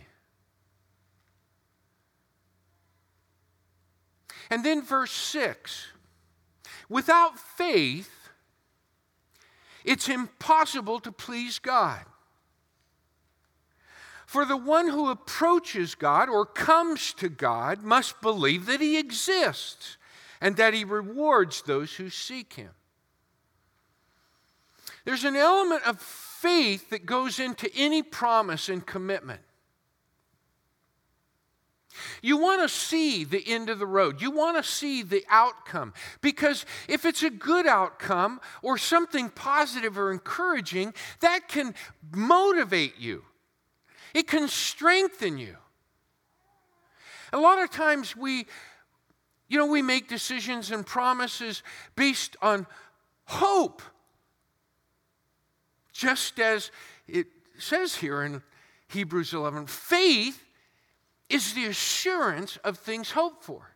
And 4.50 4.64
then 4.64 4.82
verse 4.82 5.12
6 5.12 5.86
without 6.88 7.38
faith, 7.38 8.28
it's 9.84 10.08
impossible 10.08 10.98
to 11.00 11.12
please 11.12 11.58
God. 11.58 12.04
For 14.26 14.44
the 14.44 14.56
one 14.56 14.88
who 14.88 15.08
approaches 15.08 15.94
God 15.94 16.28
or 16.28 16.44
comes 16.44 17.12
to 17.14 17.28
God 17.28 17.82
must 17.82 18.20
believe 18.20 18.66
that 18.66 18.80
He 18.80 18.98
exists 18.98 19.96
and 20.40 20.56
that 20.56 20.74
He 20.74 20.84
rewards 20.84 21.62
those 21.62 21.94
who 21.94 22.10
seek 22.10 22.54
Him. 22.54 22.70
There's 25.04 25.24
an 25.24 25.36
element 25.36 25.86
of 25.86 26.00
faith 26.40 26.90
that 26.90 27.06
goes 27.06 27.38
into 27.38 27.70
any 27.76 28.02
promise 28.02 28.68
and 28.68 28.86
commitment. 28.86 29.40
You 32.22 32.38
want 32.38 32.62
to 32.62 32.68
see 32.68 33.24
the 33.24 33.42
end 33.46 33.68
of 33.68 33.78
the 33.78 33.86
road. 33.86 34.22
You 34.22 34.30
want 34.30 34.56
to 34.56 34.62
see 34.62 35.02
the 35.02 35.24
outcome. 35.28 35.92
Because 36.20 36.64
if 36.88 37.04
it's 37.04 37.22
a 37.22 37.30
good 37.30 37.66
outcome 37.66 38.40
or 38.62 38.78
something 38.78 39.28
positive 39.28 39.98
or 39.98 40.12
encouraging, 40.12 40.94
that 41.20 41.48
can 41.48 41.74
motivate 42.12 42.98
you, 42.98 43.24
it 44.14 44.26
can 44.26 44.48
strengthen 44.48 45.36
you. 45.36 45.56
A 47.32 47.38
lot 47.38 47.62
of 47.62 47.70
times 47.70 48.16
we, 48.16 48.46
you 49.48 49.58
know, 49.58 49.66
we 49.66 49.82
make 49.82 50.08
decisions 50.08 50.70
and 50.70 50.86
promises 50.86 51.62
based 51.96 52.36
on 52.40 52.66
hope. 53.24 53.82
Just 56.00 56.40
as 56.40 56.70
it 57.06 57.26
says 57.58 57.96
here 57.96 58.22
in 58.22 58.40
Hebrews 58.88 59.34
11, 59.34 59.66
faith 59.66 60.42
is 61.28 61.52
the 61.52 61.66
assurance 61.66 62.56
of 62.64 62.78
things 62.78 63.10
hoped 63.10 63.44
for. 63.44 63.74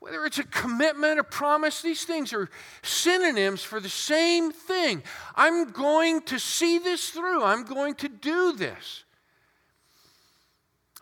Whether 0.00 0.24
it's 0.24 0.38
a 0.38 0.44
commitment, 0.44 1.20
a 1.20 1.24
promise, 1.24 1.82
these 1.82 2.04
things 2.04 2.32
are 2.32 2.48
synonyms 2.82 3.62
for 3.62 3.80
the 3.80 3.90
same 3.90 4.50
thing. 4.50 5.02
I'm 5.34 5.72
going 5.72 6.22
to 6.22 6.38
see 6.38 6.78
this 6.78 7.10
through, 7.10 7.44
I'm 7.44 7.64
going 7.64 7.96
to 7.96 8.08
do 8.08 8.54
this. 8.54 9.04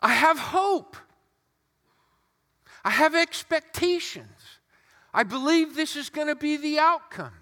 I 0.01 0.13
have 0.13 0.37
hope, 0.37 0.97
I 2.83 2.89
have 2.89 3.15
expectations. 3.15 4.27
I 5.13 5.23
believe 5.23 5.77
this 5.77 5.95
is 5.95 6.09
going 6.09 6.27
to 6.27 6.35
be 6.35 6.57
the 6.57 6.77
outcome. 6.77 7.40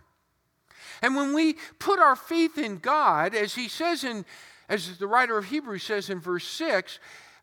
And 1.01 1.15
when 1.15 1.33
we 1.33 1.55
put 1.79 1.99
our 1.99 2.15
faith 2.15 2.57
in 2.57 2.77
God, 2.77 3.33
as 3.33 3.55
he 3.55 3.67
says 3.67 4.03
in, 4.03 4.25
as 4.67 4.97
the 4.97 5.07
writer 5.07 5.37
of 5.37 5.45
Hebrews 5.45 5.83
says 5.83 6.09
in 6.09 6.19
verse 6.19 6.45
6, 6.45 6.99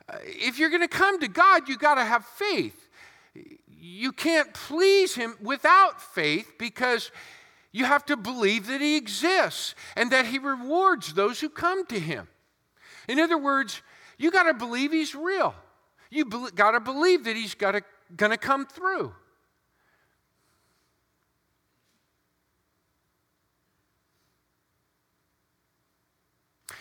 uh, 0.08 0.16
if 0.22 0.58
you're 0.58 0.70
going 0.70 0.82
to 0.82 0.88
come 0.88 1.18
to 1.20 1.28
God, 1.28 1.68
you 1.68 1.76
got 1.76 1.96
to 1.96 2.04
have 2.04 2.24
faith. 2.24 2.88
You 3.78 4.12
can't 4.12 4.52
please 4.54 5.14
Him 5.14 5.36
without 5.40 6.00
faith 6.00 6.54
because 6.58 7.10
you 7.72 7.84
have 7.84 8.04
to 8.06 8.16
believe 8.16 8.66
that 8.68 8.80
He 8.80 8.96
exists 8.96 9.74
and 9.96 10.10
that 10.12 10.26
He 10.26 10.38
rewards 10.38 11.14
those 11.14 11.40
who 11.40 11.48
come 11.48 11.86
to 11.86 11.98
Him. 11.98 12.28
In 13.08 13.18
other 13.18 13.38
words, 13.38 13.82
you 14.18 14.30
got 14.30 14.44
to 14.44 14.54
believe 14.54 14.92
He's 14.92 15.14
real. 15.14 15.54
You 16.10 16.24
be- 16.24 16.50
got 16.54 16.72
to 16.72 16.80
believe 16.80 17.24
that 17.24 17.36
He's 17.36 17.54
going 17.54 17.82
to 18.16 18.36
come 18.36 18.66
through. 18.66 19.12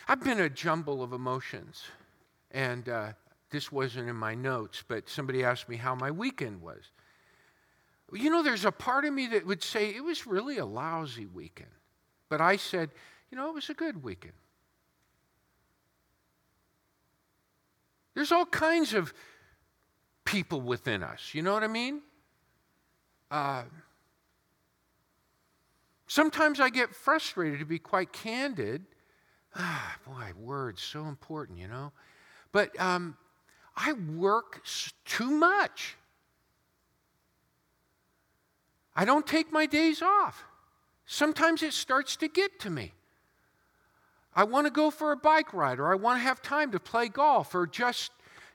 I've 0.07 0.23
been 0.23 0.39
a 0.39 0.49
jumble 0.49 1.01
of 1.01 1.13
emotions. 1.13 1.83
And 2.51 2.87
uh, 2.87 3.13
this 3.49 3.71
wasn't 3.71 4.09
in 4.09 4.15
my 4.15 4.33
notes, 4.33 4.83
but 4.87 5.09
somebody 5.09 5.43
asked 5.43 5.67
me 5.67 5.75
how 5.75 5.93
my 5.93 6.09
weekend 6.09 6.61
was. 6.61 6.91
You 8.13 8.29
know, 8.29 8.43
there's 8.43 8.65
a 8.65 8.71
part 8.71 9.03
of 9.03 9.13
me 9.13 9.27
that 9.27 9.45
would 9.45 9.63
say 9.63 9.89
it 9.89 10.03
was 10.03 10.25
really 10.25 10.57
a 10.57 10.65
lousy 10.65 11.25
weekend. 11.25 11.69
But 12.29 12.39
I 12.39 12.55
said, 12.55 12.91
you 13.29 13.37
know, 13.37 13.49
it 13.49 13.55
was 13.55 13.69
a 13.69 13.73
good 13.73 14.03
weekend. 14.03 14.35
There's 18.13 18.31
all 18.31 18.45
kinds 18.45 18.93
of 18.93 19.13
people 20.23 20.61
within 20.61 21.03
us, 21.03 21.31
you 21.33 21.41
know 21.41 21.53
what 21.53 21.63
I 21.63 21.67
mean? 21.67 22.01
Uh, 23.29 23.63
sometimes 26.07 26.59
I 26.59 26.69
get 26.69 26.95
frustrated, 26.95 27.59
to 27.59 27.65
be 27.65 27.79
quite 27.79 28.13
candid. 28.13 28.85
Ah, 29.55 29.95
boy, 30.05 30.33
words, 30.37 30.81
so 30.81 31.05
important, 31.05 31.57
you 31.57 31.67
know? 31.67 31.91
But 32.51 32.77
um, 32.79 33.17
I 33.75 33.93
work 33.93 34.63
too 35.05 35.29
much. 35.29 35.95
I 38.95 39.05
don't 39.05 39.25
take 39.25 39.51
my 39.51 39.65
days 39.65 40.01
off. 40.01 40.43
Sometimes 41.05 41.63
it 41.63 41.73
starts 41.73 42.15
to 42.17 42.27
get 42.27 42.59
to 42.61 42.69
me. 42.69 42.93
I 44.35 44.43
want 44.43 44.67
to 44.67 44.71
go 44.71 44.91
for 44.91 45.11
a 45.11 45.17
bike 45.17 45.53
ride, 45.53 45.79
or 45.79 45.91
I 45.91 45.95
want 45.95 46.19
to 46.19 46.23
have 46.23 46.41
time 46.41 46.71
to 46.71 46.79
play 46.79 47.07
golf, 47.07 47.55
or 47.55 47.65
just 47.65 48.11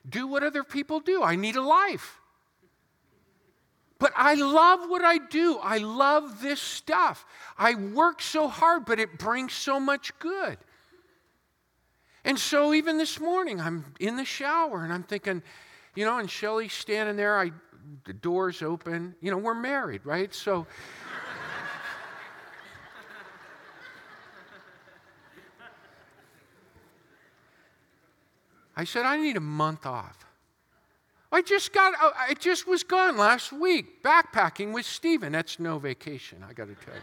do 0.07 0.27
what 0.27 0.43
other 0.43 0.63
people 0.63 0.99
do. 0.99 1.23
I 1.23 1.35
need 1.35 1.55
a 1.55 1.61
life. 1.61 2.19
But 3.97 4.13
I 4.15 4.33
love 4.33 4.89
what 4.89 5.03
I 5.03 5.19
do. 5.19 5.59
I 5.61 5.77
love 5.77 6.41
this 6.41 6.59
stuff. 6.59 7.25
I 7.57 7.75
work 7.75 8.21
so 8.21 8.47
hard, 8.47 8.85
but 8.85 8.99
it 8.99 9.19
brings 9.19 9.53
so 9.53 9.79
much 9.79 10.17
good. 10.19 10.57
And 12.23 12.37
so 12.37 12.73
even 12.73 12.97
this 12.97 13.19
morning, 13.19 13.59
I'm 13.59 13.93
in 13.99 14.15
the 14.15 14.25
shower 14.25 14.83
and 14.83 14.93
I'm 14.93 15.03
thinking, 15.03 15.41
you 15.95 16.05
know, 16.05 16.19
and 16.19 16.29
Shelley's 16.29 16.73
standing 16.73 17.15
there, 17.15 17.39
I, 17.39 17.51
the 18.05 18.13
door's 18.13 18.61
open. 18.61 19.15
You 19.21 19.31
know, 19.31 19.37
we're 19.37 19.53
married, 19.53 20.05
right? 20.05 20.33
So. 20.33 20.67
I 28.75 28.83
said, 28.83 29.05
I 29.05 29.17
need 29.17 29.37
a 29.37 29.41
month 29.41 29.85
off. 29.85 30.25
I 31.31 31.41
just 31.41 31.71
got, 31.71 31.93
uh, 32.01 32.11
I 32.17 32.33
just 32.33 32.67
was 32.67 32.83
gone 32.83 33.17
last 33.17 33.53
week 33.53 34.03
backpacking 34.03 34.73
with 34.73 34.85
Stephen. 34.85 35.31
That's 35.31 35.59
no 35.59 35.79
vacation, 35.79 36.43
I 36.47 36.53
got 36.53 36.67
to 36.67 36.75
tell 36.85 36.95
you. 36.95 37.01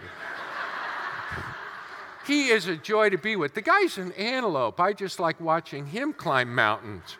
He 2.28 2.48
is 2.48 2.66
a 2.68 2.76
joy 2.76 3.08
to 3.08 3.16
be 3.16 3.36
with. 3.36 3.54
The 3.54 3.62
guy's 3.62 3.96
an 3.96 4.12
antelope. 4.12 4.78
I 4.78 4.92
just 4.92 5.18
like 5.18 5.40
watching 5.40 5.86
him 5.86 6.12
climb 6.12 6.54
mountains. 6.54 7.16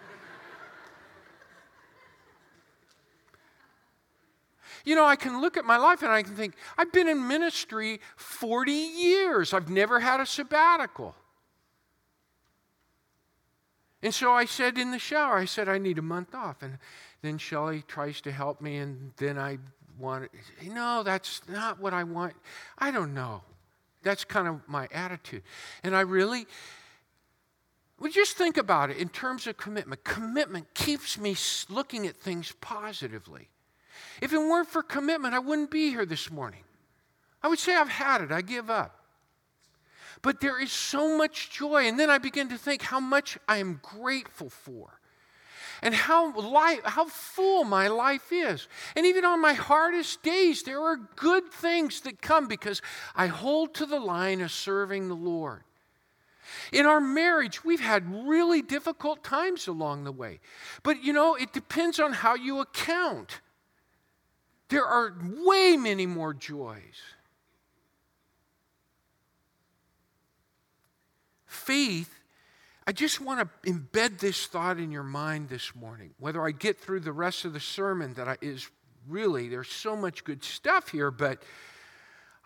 You 4.85 4.95
know, 4.95 5.07
I 5.07 5.17
can 5.17 5.41
look 5.41 5.57
at 5.57 5.65
my 5.65 5.79
life 5.79 6.03
and 6.03 6.13
I 6.13 6.23
can 6.23 6.37
think, 6.37 6.57
I've 6.77 6.93
been 6.93 7.09
in 7.09 7.27
ministry 7.27 8.01
40 8.17 8.71
years. 8.71 9.55
I've 9.55 9.71
never 9.71 9.99
had 9.99 10.21
a 10.21 10.27
sabbatical. 10.27 11.15
And 14.03 14.13
so 14.13 14.31
I 14.33 14.45
said 14.45 14.77
in 14.77 14.91
the 14.91 14.99
shower, 14.99 15.39
I 15.39 15.47
said, 15.47 15.71
I 15.71 15.79
need 15.79 15.97
a 15.97 16.03
month 16.03 16.35
off. 16.35 16.63
And 16.63 16.77
then 17.23 17.39
Shelley 17.39 17.83
tries 17.89 18.21
to 18.21 18.31
help 18.31 18.61
me, 18.61 18.77
and 18.77 19.13
then 19.17 19.39
I 19.39 19.59
want, 19.99 20.31
no, 20.63 21.03
that's 21.03 21.41
not 21.49 21.81
what 21.81 21.95
I 21.95 22.05
want. 22.05 22.35
I 22.79 22.91
don't 22.91 23.15
know. 23.15 23.43
That's 24.03 24.25
kind 24.25 24.49
of 24.49 24.61
my 24.69 24.89
attitude. 24.93 25.43
And 25.83 25.95
I 25.95 26.01
really, 26.01 26.47
well, 27.99 28.11
just 28.11 28.37
think 28.37 28.57
about 28.57 28.91
it 28.91 28.97
in 28.99 29.09
terms 29.09 29.47
of 29.47 29.57
commitment. 29.57 30.05
Commitment 30.05 30.73
keeps 30.75 31.19
me 31.19 31.37
looking 31.69 32.07
at 32.07 32.17
things 32.17 32.55
positively. 32.61 33.49
If 34.23 34.33
it 34.33 34.39
weren't 34.39 34.69
for 34.69 34.83
commitment, 34.83 35.35
I 35.35 35.39
wouldn't 35.41 35.71
be 35.71 35.91
here 35.91 36.07
this 36.07 36.31
morning. 36.31 36.63
I 37.43 37.49
would 37.49 37.59
say 37.59 37.75
I've 37.75 37.89
had 37.89 38.21
it, 38.21 38.33
I 38.33 38.43
give 38.43 38.71
up. 38.71 38.95
But 40.23 40.41
there 40.41 40.61
is 40.61 40.73
so 40.73 41.17
much 41.17 41.51
joy. 41.51 41.87
And 41.87 41.99
then 41.99 42.11
I 42.11 42.19
begin 42.19 42.49
to 42.49 42.59
think 42.59 42.83
how 42.83 43.01
much 43.01 43.39
I 43.47 43.59
am 43.59 43.81
grateful 43.83 44.51
for 44.51 44.99
and 45.83 45.95
how, 45.95 46.35
life, 46.35 46.81
how 46.85 47.07
full 47.07 47.65
my 47.65 47.89
life 47.89 48.33
is. 48.33 48.69
And 48.97 49.07
even 49.07 49.25
on 49.25 49.41
my 49.41 49.55
hardest 49.55 50.23
days, 50.23 50.63
there 50.63 50.81
are 50.81 50.97
good 51.17 51.51
things 51.53 52.01
that 52.03 52.21
come 52.21 52.49
because 52.49 52.83
I 53.15 53.27
hold 53.27 53.75
to 53.75 53.87
the 53.87 54.01
line 54.01 54.41
of 54.41 54.51
serving 54.51 55.09
the 55.09 55.15
Lord. 55.15 55.63
In 56.73 56.87
our 56.87 57.01
marriage, 57.01 57.65
we've 57.65 57.81
had 57.81 58.27
really 58.27 58.63
difficult 58.63 59.23
times 59.23 59.67
along 59.67 60.05
the 60.05 60.13
way. 60.13 60.41
But 60.83 61.03
you 61.03 61.13
know, 61.13 61.35
it 61.35 61.53
depends 61.53 62.01
on 62.01 62.13
how 62.13 62.35
you 62.35 62.61
account. 62.61 63.41
There 64.69 64.85
are 64.85 65.15
way 65.45 65.77
many 65.77 66.07
more 66.07 66.35
joys. 66.35 67.03
Faith, 71.47 72.18
I 72.89 72.93
just 72.93 73.21
want 73.21 73.47
to 73.63 73.71
embed 73.71 74.19
this 74.19 74.47
thought 74.47 74.79
in 74.79 74.91
your 74.91 75.03
mind 75.03 75.51
this 75.51 75.75
morning. 75.75 76.15
Whether 76.19 76.43
I 76.43 76.53
get 76.53 76.81
through 76.81 77.01
the 77.01 77.13
rest 77.13 77.45
of 77.45 77.53
the 77.53 77.61
sermon, 77.61 78.15
that 78.15 78.27
I, 78.27 78.39
is 78.41 78.71
really, 79.07 79.51
there's 79.51 79.69
so 79.69 79.95
much 79.95 80.25
good 80.25 80.43
stuff 80.43 80.89
here, 80.89 81.11
but 81.11 81.43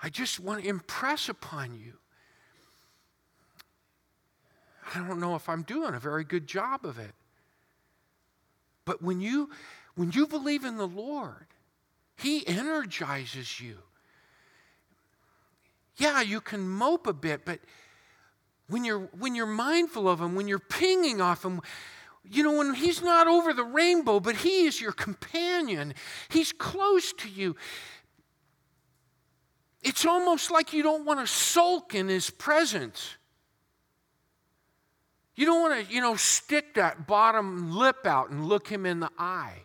I 0.03 0.09
just 0.09 0.41
want 0.41 0.65
to 0.65 0.69
impress 0.69 1.29
upon 1.29 1.79
you. 1.79 1.93
I 4.93 5.07
don't 5.07 5.21
know 5.21 5.37
if 5.37 5.49
I'm 5.49 5.63
doing 5.63 5.95
a 5.95 6.01
very 6.01 6.25
good 6.25 6.49
job 6.49 6.85
of 6.85 6.99
it. 6.99 7.13
But 8.85 9.01
when 9.01 9.21
you 9.21 9.49
when 9.95 10.11
you 10.11 10.27
believe 10.27 10.65
in 10.65 10.77
the 10.77 10.89
Lord, 10.89 11.47
he 12.17 12.45
energizes 12.49 13.61
you. 13.61 13.79
Yeah, 15.99 16.21
you 16.21 16.41
can 16.41 16.69
mope 16.69 17.07
a 17.07 17.13
bit, 17.13 17.45
but 17.45 17.61
when 18.73 18.85
you're, 18.85 19.11
when 19.19 19.35
you're 19.35 19.45
mindful 19.45 20.09
of 20.09 20.21
Him, 20.21 20.35
when 20.35 20.49
you're 20.49 20.59
pinging 20.59 21.21
off 21.21 21.45
Him, 21.45 21.61
you 22.25 22.43
know, 22.43 22.57
when 22.57 22.75
He's 22.75 23.03
not 23.03 23.27
over 23.27 23.53
the 23.53 23.65
rainbow, 23.65 24.19
but 24.19 24.37
He 24.37 24.65
is 24.65 24.81
your 24.81 24.93
companion, 24.93 25.95
He's 26.31 26.53
close 26.53 27.13
to 27.15 27.29
you. 27.29 27.55
It's 29.83 30.07
almost 30.07 30.51
like 30.51 30.73
you 30.73 30.83
don't 30.83 31.05
want 31.05 31.21
to 31.21 31.27
sulk 31.27 31.95
in 31.95 32.09
His 32.09 32.31
presence. 32.31 33.17
You 35.35 35.45
don't 35.45 35.61
want 35.61 35.87
to, 35.87 35.95
you 35.95 36.01
know, 36.01 36.17
stick 36.17 36.75
that 36.75 37.07
bottom 37.07 37.73
lip 37.77 38.07
out 38.07 38.31
and 38.31 38.47
look 38.47 38.69
Him 38.69 38.87
in 38.87 39.01
the 39.01 39.11
eye 39.19 39.65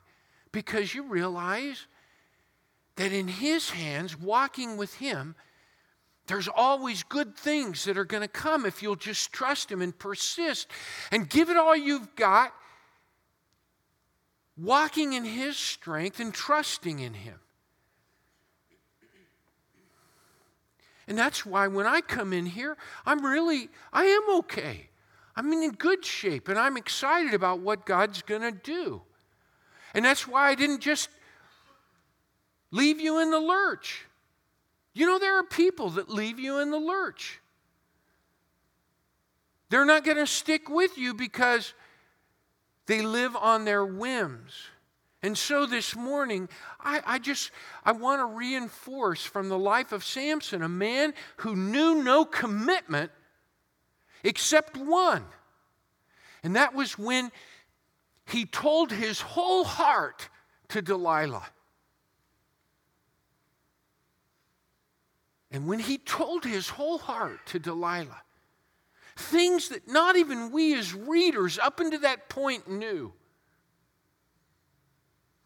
because 0.52 0.94
you 0.94 1.04
realize 1.04 1.88
that 2.98 3.14
in 3.14 3.30
His 3.30 3.70
hands, 3.70 4.20
walking 4.20 4.76
with 4.76 4.96
Him, 4.96 5.36
there's 6.28 6.48
always 6.48 7.04
good 7.04 7.36
things 7.36 7.86
that 7.86 7.98
are 7.98 8.06
going 8.06 8.22
to 8.22 8.28
come 8.28 8.66
if 8.66 8.84
you'll 8.84 8.96
just 8.96 9.32
trust 9.32 9.72
Him 9.72 9.82
and 9.82 9.98
persist 9.98 10.68
and 11.12 11.30
give 11.30 11.50
it 11.50 11.58
all 11.58 11.76
you've 11.76 12.16
got, 12.16 12.54
walking 14.58 15.14
in 15.14 15.24
His 15.24 15.58
strength 15.58 16.20
and 16.20 16.34
trusting 16.34 17.00
in 17.00 17.14
Him. 17.14 17.40
And 21.08 21.18
that's 21.18 21.46
why 21.46 21.68
when 21.68 21.88
I 21.88 22.02
come 22.02 22.34
in 22.34 22.46
here, 22.46 22.76
I'm 23.06 23.26
really, 23.26 23.70
I 23.94 24.04
am 24.04 24.36
okay. 24.40 24.90
I'm 25.38 25.54
in 25.54 25.72
good 25.72 26.04
shape 26.04 26.50
and 26.50 26.60
I'm 26.60 26.76
excited 26.76 27.34
about 27.34 27.60
what 27.60 27.86
God's 27.86 28.22
going 28.22 28.42
to 28.42 28.52
do. 28.52 29.02
And 29.94 30.04
that's 30.04 30.28
why 30.28 30.50
I 30.50 30.56
didn't 30.56 30.82
just 30.82 31.10
leave 32.72 33.00
you 33.00 33.20
in 33.20 33.32
the 33.32 33.40
lurch. 33.40 34.06
You 34.98 35.06
know, 35.06 35.20
there 35.20 35.38
are 35.38 35.44
people 35.44 35.92
that 35.92 36.10
leave 36.10 36.40
you 36.40 36.58
in 36.58 36.72
the 36.72 36.80
lurch. 36.80 37.40
They're 39.70 39.86
not 39.86 40.04
going 40.04 40.18
to 40.18 40.26
stick 40.26 40.70
with 40.70 40.98
you 40.98 41.14
because 41.14 41.76
they 42.88 43.04
live 43.04 43.36
on 43.36 43.64
their 43.64 43.86
whims. 43.86 44.54
And 45.22 45.38
so 45.38 45.68
this 45.68 45.96
morning, 45.96 46.50
I, 46.80 47.04
I 47.06 47.20
just 47.20 47.52
I 47.86 47.92
want 47.92 48.22
to 48.22 48.36
reinforce 48.36 49.24
from 49.24 49.50
the 49.50 49.58
life 49.60 49.92
of 49.92 50.04
Samson, 50.04 50.64
a 50.64 50.70
man 50.70 51.14
who 51.38 51.56
knew 51.56 52.02
no 52.02 52.26
commitment 52.26 53.12
except 54.24 54.76
one. 54.78 55.26
And 56.42 56.56
that 56.56 56.74
was 56.74 56.98
when 56.98 57.32
he 58.26 58.46
told 58.46 58.92
his 58.92 59.22
whole 59.22 59.64
heart 59.64 60.28
to 60.70 60.82
Delilah. 60.82 61.46
And 65.58 65.66
when 65.66 65.80
he 65.80 65.98
told 65.98 66.46
his 66.46 66.70
whole 66.70 67.00
heart 67.00 67.44
to 67.48 67.58
Delilah, 67.58 68.22
things 69.16 69.70
that 69.70 69.88
not 69.88 70.16
even 70.16 70.52
we 70.52 70.78
as 70.78 70.94
readers 70.94 71.58
up 71.58 71.80
until 71.80 72.02
that 72.02 72.30
point 72.30 72.70
knew. 72.70 73.12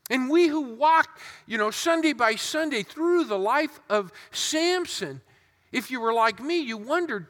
And 0.10 0.30
we 0.30 0.50
who 0.50 0.76
walked, 0.76 1.22
you 1.48 1.58
know, 1.58 1.72
Sunday 1.72 2.12
by 2.12 2.36
Sunday 2.36 2.84
through 2.84 3.24
the 3.24 3.40
life 3.40 3.80
of 3.90 4.12
Samson, 4.32 5.22
if 5.72 5.90
you 5.90 6.02
were 6.02 6.12
like 6.12 6.44
me, 6.44 6.60
you 6.60 6.76
wondered, 6.76 7.28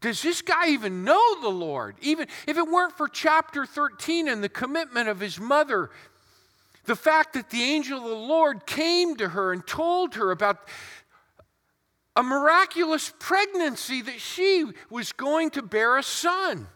does 0.00 0.20
this 0.20 0.42
guy 0.42 0.70
even 0.70 1.04
know 1.04 1.40
the 1.42 1.48
Lord? 1.48 1.94
Even 2.02 2.26
if 2.48 2.58
it 2.58 2.66
weren't 2.66 2.96
for 2.96 3.06
chapter 3.06 3.64
13 3.66 4.26
and 4.26 4.42
the 4.42 4.48
commitment 4.48 5.08
of 5.08 5.20
his 5.20 5.38
mother, 5.38 5.90
the 6.86 6.96
fact 6.96 7.34
that 7.34 7.50
the 7.50 7.62
angel 7.62 7.98
of 7.98 8.04
the 8.04 8.16
Lord 8.16 8.66
came 8.66 9.14
to 9.16 9.28
her 9.28 9.52
and 9.52 9.64
told 9.64 10.16
her 10.16 10.32
about 10.32 10.68
a 12.16 12.22
miraculous 12.22 13.12
pregnancy 13.18 14.02
that 14.02 14.20
she 14.20 14.66
was 14.88 15.12
going 15.12 15.50
to 15.50 15.62
bear 15.62 15.98
a 15.98 16.02
son, 16.02 16.68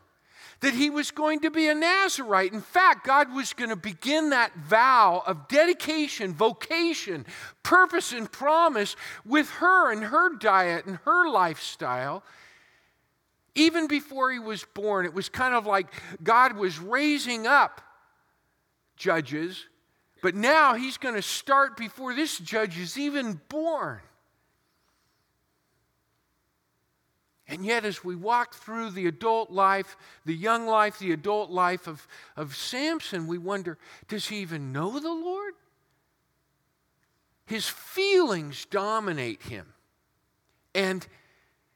that 0.60 0.74
he 0.74 0.90
was 0.90 1.12
going 1.12 1.40
to 1.40 1.50
be 1.50 1.68
a 1.68 1.74
Nazarite. 1.74 2.52
In 2.52 2.60
fact, 2.60 3.06
God 3.06 3.32
was 3.32 3.52
going 3.52 3.70
to 3.70 3.76
begin 3.76 4.30
that 4.30 4.56
vow 4.56 5.22
of 5.26 5.46
dedication, 5.46 6.34
vocation, 6.34 7.24
purpose, 7.62 8.12
and 8.12 8.30
promise 8.30 8.96
with 9.24 9.48
her 9.50 9.92
and 9.92 10.02
her 10.04 10.34
diet 10.36 10.86
and 10.86 10.98
her 11.04 11.28
lifestyle. 11.28 12.24
Even 13.54 13.86
before 13.86 14.32
he 14.32 14.40
was 14.40 14.64
born, 14.74 15.06
it 15.06 15.14
was 15.14 15.28
kind 15.28 15.54
of 15.54 15.66
like 15.66 15.86
God 16.22 16.56
was 16.56 16.80
raising 16.80 17.46
up 17.46 17.80
judges, 18.96 19.66
but 20.22 20.34
now 20.34 20.74
he's 20.74 20.98
going 20.98 21.14
to 21.14 21.22
start 21.22 21.76
before 21.76 22.14
this 22.14 22.38
judge 22.38 22.76
is 22.76 22.98
even 22.98 23.40
born. 23.48 24.00
And 27.48 27.64
yet, 27.64 27.86
as 27.86 28.04
we 28.04 28.14
walk 28.14 28.54
through 28.54 28.90
the 28.90 29.06
adult 29.06 29.50
life, 29.50 29.96
the 30.26 30.34
young 30.34 30.66
life, 30.66 30.98
the 30.98 31.12
adult 31.12 31.50
life 31.50 31.86
of, 31.86 32.06
of 32.36 32.54
Samson, 32.54 33.26
we 33.26 33.38
wonder 33.38 33.78
does 34.06 34.28
he 34.28 34.36
even 34.38 34.70
know 34.72 35.00
the 35.00 35.08
Lord? 35.12 35.54
His 37.46 37.66
feelings 37.66 38.66
dominate 38.66 39.42
him. 39.42 39.72
And 40.74 41.06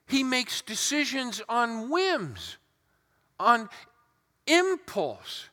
he 0.06 0.22
makes 0.22 0.60
decisions 0.60 1.40
on 1.48 1.88
whims, 1.88 2.58
on 3.40 3.70
impulse. 4.46 5.48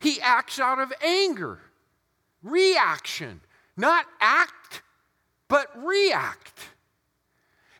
He 0.00 0.20
acts 0.20 0.58
out 0.58 0.80
of 0.80 0.92
anger, 1.04 1.60
reaction, 2.42 3.40
not 3.76 4.06
act, 4.20 4.82
but 5.46 5.68
react. 5.80 6.70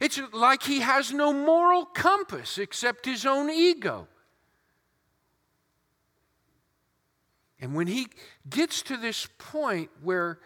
It's 0.02 0.20
like 0.32 0.64
he 0.64 0.80
has 0.80 1.12
no 1.12 1.32
moral 1.32 1.84
compass 1.84 2.58
except 2.58 3.06
his 3.06 3.24
own 3.24 3.48
ego. 3.48 4.08
And 7.60 7.76
when 7.76 7.86
he 7.86 8.08
gets 8.50 8.82
to 8.82 8.96
this 8.96 9.28
point 9.38 9.90
where 10.02 10.40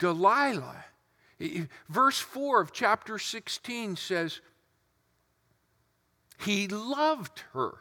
Delilah, 0.00 0.84
verse 1.88 2.18
4 2.18 2.60
of 2.60 2.72
chapter 2.72 3.20
16 3.20 3.94
says, 3.94 4.40
he 6.40 6.66
loved 6.66 7.44
her. 7.52 7.74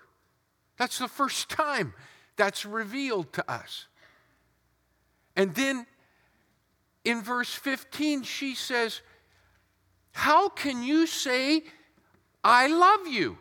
That's 0.77 0.99
the 0.99 1.07
first 1.07 1.49
time 1.49 1.95
that's 2.35 2.63
revealed 2.63 3.33
to 3.33 3.51
us. 3.51 3.87
And 5.35 5.55
then 5.55 5.87
in 7.03 7.23
verse 7.23 7.51
15, 7.55 8.21
she 8.21 8.53
says, 8.53 9.01
how 10.13 10.47
can 10.47 10.83
you 10.83 11.05
say, 11.05 11.63
I 12.43 12.67
love 12.67 13.07
you? 13.07 13.37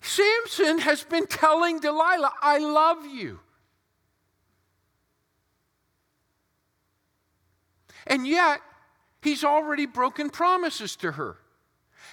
Samson 0.00 0.80
has 0.80 1.02
been 1.02 1.26
telling 1.26 1.80
Delilah, 1.80 2.32
I 2.42 2.58
love 2.58 3.06
you. 3.06 3.40
And 8.06 8.26
yet, 8.26 8.60
he's 9.22 9.44
already 9.44 9.86
broken 9.86 10.28
promises 10.28 10.94
to 10.96 11.12
her. 11.12 11.38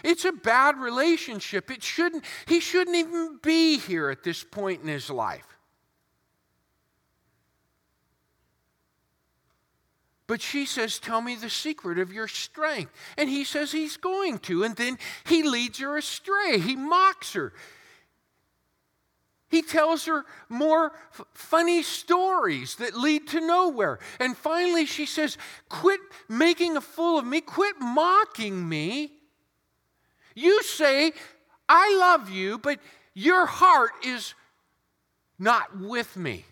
It's 0.04 0.24
a 0.24 0.32
bad 0.32 0.78
relationship. 0.78 1.70
It 1.70 1.84
shouldn't, 1.84 2.24
he 2.48 2.60
shouldn't 2.60 2.96
even 2.96 3.40
be 3.44 3.78
here 3.78 4.10
at 4.10 4.24
this 4.24 4.44
point 4.44 4.82
in 4.82 4.88
his 4.88 5.10
life. 5.10 5.58
But 10.32 10.42
she 10.42 10.66
says, 10.66 10.98
Tell 10.98 11.20
me 11.20 11.36
the 11.36 11.50
secret 11.50 12.00
of 12.00 12.14
your 12.14 12.30
strength. 12.30 12.94
And 13.18 13.30
he 13.30 13.44
says 13.44 13.74
he's 13.74 13.98
going 13.98 14.40
to. 14.40 14.64
And 14.64 14.78
then 14.78 14.98
he 15.26 15.44
leads 15.44 15.80
her 15.80 15.98
astray. 15.98 16.58
He 16.58 16.78
mocks 16.78 17.34
her. 17.34 17.52
He 19.50 19.62
tells 19.62 20.06
her 20.06 20.24
more 20.48 20.94
f- 21.20 21.26
funny 21.34 21.84
stories 21.84 22.76
that 22.76 22.96
lead 22.96 23.28
to 23.28 23.46
nowhere. 23.46 24.00
And 24.22 24.38
finally, 24.38 24.86
she 24.86 25.06
says, 25.06 25.38
Quit 25.68 26.00
making 26.30 26.78
a 26.78 26.82
fool 26.82 27.20
of 27.20 27.26
me. 27.26 27.42
Quit 27.42 27.82
mocking 27.82 28.70
me. 28.70 29.12
You 30.34 30.64
say, 30.64 31.12
I 31.68 31.98
love 32.00 32.30
you, 32.30 32.58
but 32.58 32.80
your 33.14 33.46
heart 33.46 33.92
is 34.06 34.34
not 35.38 35.78
with 35.78 36.16
me. 36.16 36.46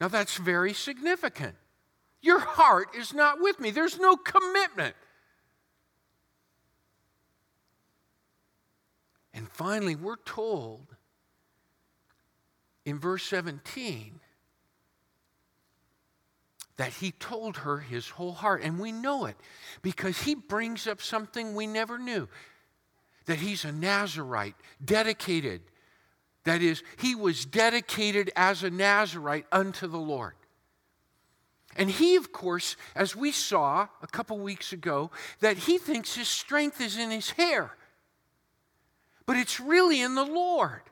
Now, 0.00 0.08
that's 0.08 0.36
very 0.38 0.72
significant. 0.72 1.54
Your 2.22 2.40
heart 2.40 2.88
is 2.96 3.14
not 3.14 3.40
with 3.40 3.60
me, 3.60 3.70
there's 3.70 3.98
no 3.98 4.16
commitment. 4.16 4.94
And 9.34 9.48
finally, 9.48 9.94
we're 9.94 10.16
told 10.24 10.96
in 12.86 12.98
verse 12.98 13.22
17 13.24 14.20
that 16.76 16.92
he 16.92 17.10
told 17.10 17.58
her 17.58 17.78
his 17.78 18.08
whole 18.08 18.32
heart. 18.32 18.62
And 18.62 18.78
we 18.78 18.92
know 18.92 19.26
it 19.26 19.36
because 19.82 20.22
he 20.22 20.34
brings 20.34 20.86
up 20.86 21.02
something 21.02 21.54
we 21.54 21.66
never 21.66 21.98
knew 21.98 22.28
that 23.26 23.38
he's 23.38 23.64
a 23.64 23.72
Nazarite, 23.72 24.54
dedicated. 24.82 25.60
That 26.44 26.62
is, 26.62 26.82
he 26.98 27.14
was 27.14 27.44
dedicated 27.44 28.30
as 28.36 28.62
a 28.62 28.70
Nazarite 28.70 29.46
unto 29.50 29.86
the 29.86 29.98
Lord. 29.98 30.34
And 31.76 31.90
he, 31.90 32.16
of 32.16 32.32
course, 32.32 32.76
as 32.94 33.14
we 33.14 33.30
saw 33.30 33.88
a 34.02 34.06
couple 34.06 34.38
weeks 34.38 34.72
ago, 34.72 35.10
that 35.40 35.58
he 35.58 35.78
thinks 35.78 36.14
his 36.14 36.28
strength 36.28 36.80
is 36.80 36.96
in 36.96 37.10
his 37.10 37.30
hair. 37.30 37.76
But 39.26 39.36
it's 39.36 39.60
really 39.60 40.00
in 40.00 40.14
the 40.14 40.24
Lord 40.24 40.82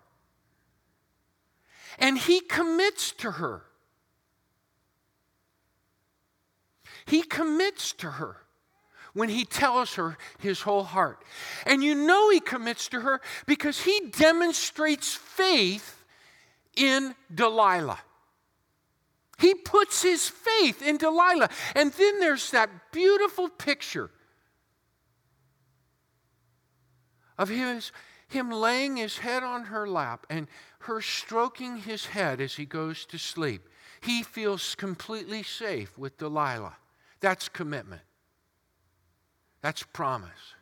and 1.99 2.19
he 2.19 2.41
commits 2.41 3.13
to 3.13 3.33
her. 3.33 3.63
He 7.07 7.23
commits 7.23 7.93
to 7.95 8.13
her 8.13 8.37
when 9.13 9.29
he 9.29 9.45
tells 9.45 9.95
her 9.95 10.17
his 10.39 10.63
whole 10.63 10.85
heart. 10.85 11.23
And 11.67 11.85
you 11.85 11.95
know 11.95 12.31
he 12.31 12.41
commits 12.41 12.89
to 12.89 13.01
her 13.01 13.21
because 13.47 13.81
he 13.81 14.11
demonstrates 14.11 15.15
faith 15.15 16.03
in 16.77 17.15
Delilah. 17.33 18.01
He 19.39 19.55
puts 19.55 20.03
his 20.03 20.29
faith 20.29 20.83
in 20.83 20.97
Delilah. 20.97 21.51
And 21.75 21.93
then 21.93 22.21
there's 22.21 22.51
that 22.53 22.71
beautiful 22.93 23.49
picture 23.49 24.11
of 27.37 27.49
his, 27.49 27.91
him 28.29 28.51
laying 28.51 28.97
his 28.97 29.19
head 29.19 29.43
on 29.43 29.65
her 29.65 29.89
lap 29.89 30.27
and 30.31 30.47
her 30.81 31.01
stroking 31.01 31.79
his 31.79 32.07
head 32.07 32.41
as 32.41 32.55
he 32.55 32.65
goes 32.65 33.05
to 33.07 33.19
sleep. 33.19 33.69
He 34.01 34.23
feels 34.23 34.75
completely 34.75 35.43
safe 35.43 35.97
with 35.99 36.19
Delilah. 36.19 36.77
That's 37.21 37.49
commitment. 37.49 38.03
That's 39.63 39.83
promise. 39.83 40.55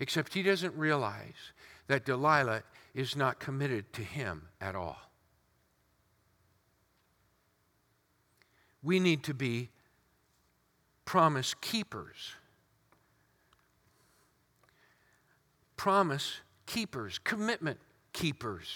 Except 0.00 0.32
he 0.32 0.42
doesn't 0.42 0.74
realize 0.74 1.52
that 1.88 2.06
Delilah 2.06 2.62
is 2.94 3.14
not 3.14 3.38
committed 3.38 3.92
to 3.92 4.02
him 4.02 4.48
at 4.60 4.74
all. 4.74 5.07
We 8.82 9.00
need 9.00 9.24
to 9.24 9.34
be 9.34 9.70
promise 11.04 11.54
keepers. 11.60 12.32
Promise 15.76 16.40
keepers, 16.66 17.18
commitment 17.18 17.78
keepers. 18.12 18.68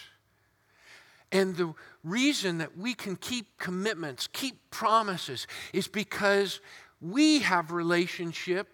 And 1.31 1.57
the 1.57 1.73
reason 2.05 2.59
that 2.59 2.77
we 2.77 2.95
can 2.95 3.17
keep 3.17 3.59
commitments, 3.59 4.29
keep 4.33 4.71
promises, 4.71 5.47
is 5.73 5.89
because 5.89 6.61
we 7.01 7.41
have 7.41 7.73
relationship 7.73 8.69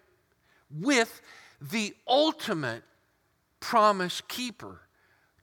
with 0.69 1.21
the 1.61 1.93
ultimate 2.07 2.83
promise 3.59 4.21
keeper, 4.27 4.81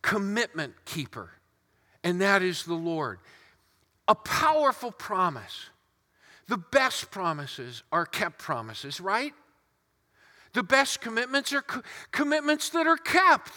commitment 0.02 0.74
keeper, 0.84 1.32
and 2.04 2.20
that 2.20 2.42
is 2.42 2.64
the 2.64 2.74
Lord. 2.74 3.18
A 4.08 4.14
powerful 4.14 4.92
promise. 4.92 5.70
The 6.48 6.56
best 6.56 7.10
promises 7.10 7.82
are 7.90 8.06
kept 8.06 8.38
promises, 8.38 9.00
right? 9.00 9.32
The 10.52 10.62
best 10.62 11.00
commitments 11.00 11.52
are 11.52 11.62
co- 11.62 11.82
commitments 12.12 12.70
that 12.70 12.86
are 12.86 12.96
kept. 12.96 13.52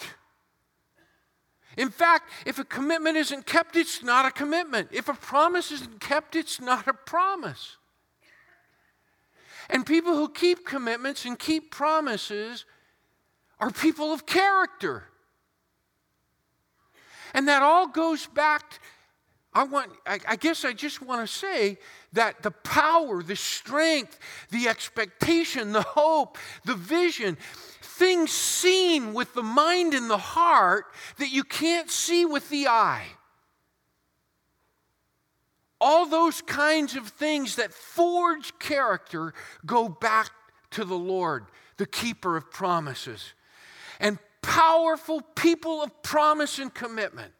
In 1.78 1.90
fact, 1.90 2.30
if 2.46 2.60
a 2.60 2.66
commitment 2.66 3.16
isn't 3.16 3.46
kept, 3.46 3.76
it's 3.76 4.04
not 4.04 4.26
a 4.26 4.32
commitment. 4.32 4.90
If 4.92 5.08
a 5.08 5.14
promise 5.14 5.72
isn't 5.72 6.02
kept, 6.02 6.36
it's 6.36 6.60
not 6.60 6.88
a 6.88 6.94
promise. 6.94 7.78
And 9.70 9.86
people 9.86 10.16
who 10.16 10.30
keep 10.30 10.66
commitments 10.66 11.26
and 11.26 11.38
keep 11.38 11.72
promises 11.72 12.66
are 13.60 13.70
people 13.70 14.12
of 14.12 14.26
character. 14.26 15.04
And 17.34 17.48
that 17.48 17.62
all 17.62 17.88
goes 17.88 18.26
back. 18.26 18.82
I 19.60 19.64
want 19.64 19.92
I, 20.06 20.20
I 20.26 20.36
guess 20.38 20.64
I 20.64 20.72
just 20.72 21.02
want 21.02 21.20
to 21.20 21.28
say 21.28 21.80
that 22.14 22.44
the 22.44 22.52
power, 22.52 23.22
the 23.22 23.36
strength, 23.36 24.18
the 24.52 24.70
expectation, 24.70 25.74
the 25.74 25.82
hope, 25.82 26.38
the 26.64 26.76
vision 26.76 27.38
things 27.82 28.32
seen 28.32 29.14
with 29.14 29.34
the 29.34 29.44
mind 29.44 29.94
and 29.94 30.10
the 30.10 30.18
heart 30.18 30.86
that 31.18 31.28
you 31.30 31.44
can't 31.44 31.92
see 31.92 32.24
with 32.24 32.48
the 32.50 32.70
eye. 32.70 33.04
All 35.82 36.06
those 36.06 36.42
kinds 36.42 36.96
of 36.96 37.10
things 37.10 37.58
that 37.58 37.74
forge 37.74 38.58
character 38.60 39.34
go 39.66 39.90
back 39.90 40.32
to 40.72 40.86
the 40.86 40.98
Lord, 40.98 41.48
the 41.76 41.86
keeper 41.86 42.38
of 42.38 42.50
promises. 42.50 43.34
And 44.00 44.20
powerful 44.42 45.20
people 45.36 45.84
of 45.84 46.02
promise 46.02 46.60
and 46.60 46.74
commitment 46.74 47.34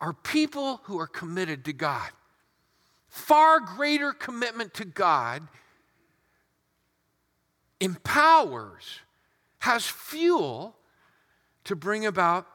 are 0.00 0.12
people 0.12 0.80
who 0.84 0.98
are 0.98 1.06
committed 1.06 1.64
to 1.64 1.72
God. 1.72 2.10
Far 3.08 3.60
greater 3.60 4.12
commitment 4.12 4.74
to 4.74 4.84
God 4.84 5.46
empowers 7.80 9.00
has 9.60 9.86
fuel 9.86 10.76
to 11.64 11.76
bring 11.76 12.06
about 12.06 12.46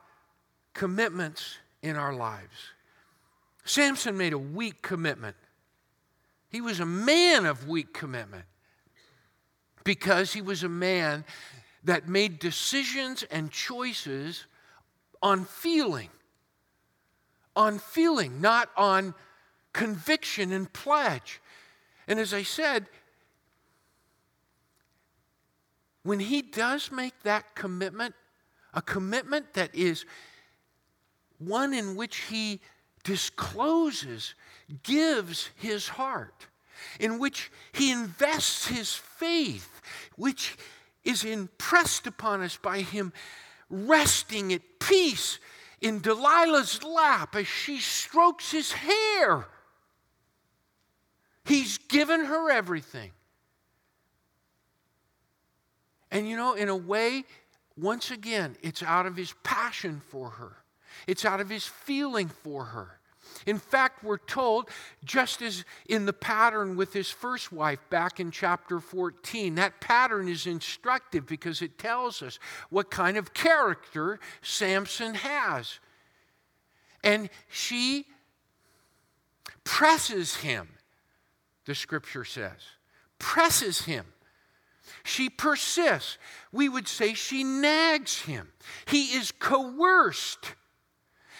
commitments 0.73 1.57
in 1.81 1.95
our 1.95 2.13
lives. 2.13 2.71
Samson 3.65 4.17
made 4.17 4.33
a 4.33 4.37
weak 4.37 4.81
commitment. 4.81 5.35
He 6.49 6.61
was 6.61 6.79
a 6.79 6.85
man 6.85 7.45
of 7.45 7.67
weak 7.67 7.93
commitment 7.93 8.45
because 9.83 10.33
he 10.33 10.41
was 10.41 10.63
a 10.63 10.69
man 10.69 11.25
that 11.83 12.07
made 12.07 12.39
decisions 12.39 13.23
and 13.23 13.51
choices 13.51 14.45
on 15.21 15.45
feeling. 15.45 16.09
On 17.55 17.79
feeling, 17.79 18.41
not 18.41 18.69
on 18.75 19.13
conviction 19.73 20.51
and 20.51 20.71
pledge. 20.71 21.41
And 22.07 22.19
as 22.19 22.33
I 22.33 22.43
said, 22.43 22.87
when 26.03 26.19
he 26.19 26.41
does 26.41 26.91
make 26.91 27.23
that 27.23 27.55
commitment, 27.55 28.15
a 28.73 28.81
commitment 28.81 29.53
that 29.53 29.73
is 29.73 30.05
one 31.37 31.73
in 31.73 31.95
which 31.95 32.17
he 32.17 32.59
discloses, 33.03 34.35
gives 34.83 35.49
his 35.55 35.87
heart, 35.87 36.47
in 36.99 37.19
which 37.19 37.51
he 37.71 37.91
invests 37.91 38.67
his 38.67 38.93
faith, 38.93 39.81
which 40.15 40.57
is 41.03 41.23
impressed 41.23 42.07
upon 42.07 42.41
us 42.41 42.57
by 42.57 42.79
him 42.79 43.13
resting 43.69 44.53
at 44.53 44.61
peace 44.79 45.39
in 45.83 45.99
Delilah's 45.99 46.81
lap 46.81 47.35
as 47.35 47.45
she 47.45 47.77
strokes 47.79 48.51
his 48.51 48.71
hair. 48.71 49.45
He's 51.45 51.77
given 51.77 52.23
her 52.23 52.49
everything. 52.49 53.11
And 56.09 56.27
you 56.27 56.37
know, 56.37 56.53
in 56.53 56.69
a 56.69 56.75
way, 56.75 57.25
once 57.77 58.11
again, 58.11 58.55
it's 58.61 58.81
out 58.81 59.05
of 59.05 59.17
his 59.17 59.33
passion 59.43 60.01
for 60.09 60.29
her, 60.29 60.53
it's 61.05 61.25
out 61.25 61.41
of 61.41 61.49
his 61.49 61.65
feeling 61.65 62.29
for 62.29 62.63
her. 62.65 62.99
In 63.45 63.57
fact, 63.57 64.03
we're 64.03 64.17
told, 64.17 64.69
just 65.03 65.41
as 65.41 65.65
in 65.87 66.05
the 66.05 66.13
pattern 66.13 66.75
with 66.75 66.93
his 66.93 67.09
first 67.09 67.51
wife 67.51 67.79
back 67.89 68.19
in 68.19 68.31
chapter 68.31 68.79
14, 68.79 69.55
that 69.55 69.81
pattern 69.81 70.27
is 70.27 70.47
instructive 70.47 71.25
because 71.25 71.61
it 71.61 71.77
tells 71.77 72.21
us 72.21 72.39
what 72.69 72.91
kind 72.91 73.17
of 73.17 73.33
character 73.33 74.19
Samson 74.41 75.15
has. 75.15 75.79
And 77.03 77.29
she 77.49 78.05
presses 79.63 80.35
him, 80.35 80.69
the 81.65 81.75
scripture 81.75 82.25
says 82.25 82.61
presses 83.23 83.83
him. 83.83 84.05
She 85.05 85.29
persists. 85.29 86.17
We 86.51 86.67
would 86.67 86.89
say 86.89 87.13
she 87.13 87.45
nags 87.45 88.23
him. 88.23 88.51
He 88.85 89.15
is 89.15 89.31
coerced. 89.31 90.55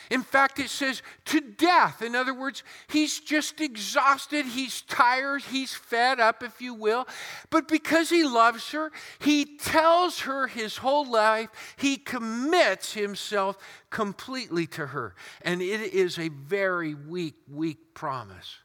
In 0.10 0.22
fact, 0.22 0.60
it 0.60 0.70
says 0.70 1.02
to 1.26 1.39
death. 1.39 2.02
In 2.02 2.16
other 2.16 2.34
words, 2.34 2.63
he's 2.88 3.20
just 3.20 3.62
exhausted, 3.62 4.46
he's 4.46 4.82
tired, 4.82 5.44
he's 5.44 5.74
fed 5.74 6.20
up, 6.20 6.44
if 6.44 6.62
you 6.62 6.74
will. 6.74 7.08
But 7.50 7.68
because 7.68 8.10
he 8.10 8.24
loves 8.24 8.72
her, 8.72 8.92
he 9.20 9.58
tells 9.58 10.22
her 10.22 10.48
his 10.48 10.78
whole 10.78 11.10
life, 11.10 11.50
he 11.78 11.98
commits 11.98 12.94
himself 12.94 13.58
completely 13.89 14.68
to 14.68 14.88
her. 14.88 15.16
And 15.42 15.62
it 15.62 15.94
is 15.94 16.20
a 16.20 16.30
very 16.30 16.94
weak, 16.94 17.36
weak 17.50 17.94
promise. 17.94 18.58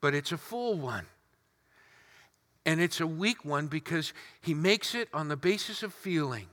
But 0.00 0.14
it's 0.14 0.32
a 0.32 0.38
full 0.38 0.78
one. 0.78 1.06
And 2.66 2.80
it's 2.80 3.00
a 3.00 3.06
weak 3.06 3.44
one 3.44 3.66
because 3.66 4.12
he 4.40 4.54
makes 4.54 4.94
it 4.94 5.08
on 5.12 5.28
the 5.28 5.36
basis 5.36 5.82
of 5.82 5.92
feeling. 5.92 6.46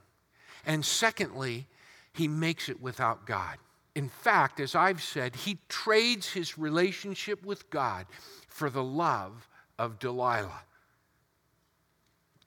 And 0.66 0.86
secondly, 0.86 1.68
he 2.14 2.28
makes 2.28 2.70
it 2.70 2.82
without 2.82 3.26
God. 3.26 3.58
In 3.96 4.10
fact, 4.10 4.60
as 4.60 4.76
I've 4.76 5.02
said, 5.02 5.36
he 5.36 5.58
trades 5.68 6.30
his 6.30 6.58
relationship 6.58 7.46
with 7.46 7.70
God 7.70 8.06
for 8.48 8.70
the 8.70 8.84
love 8.84 9.48
of 9.78 10.00
Delilah. 10.00 10.64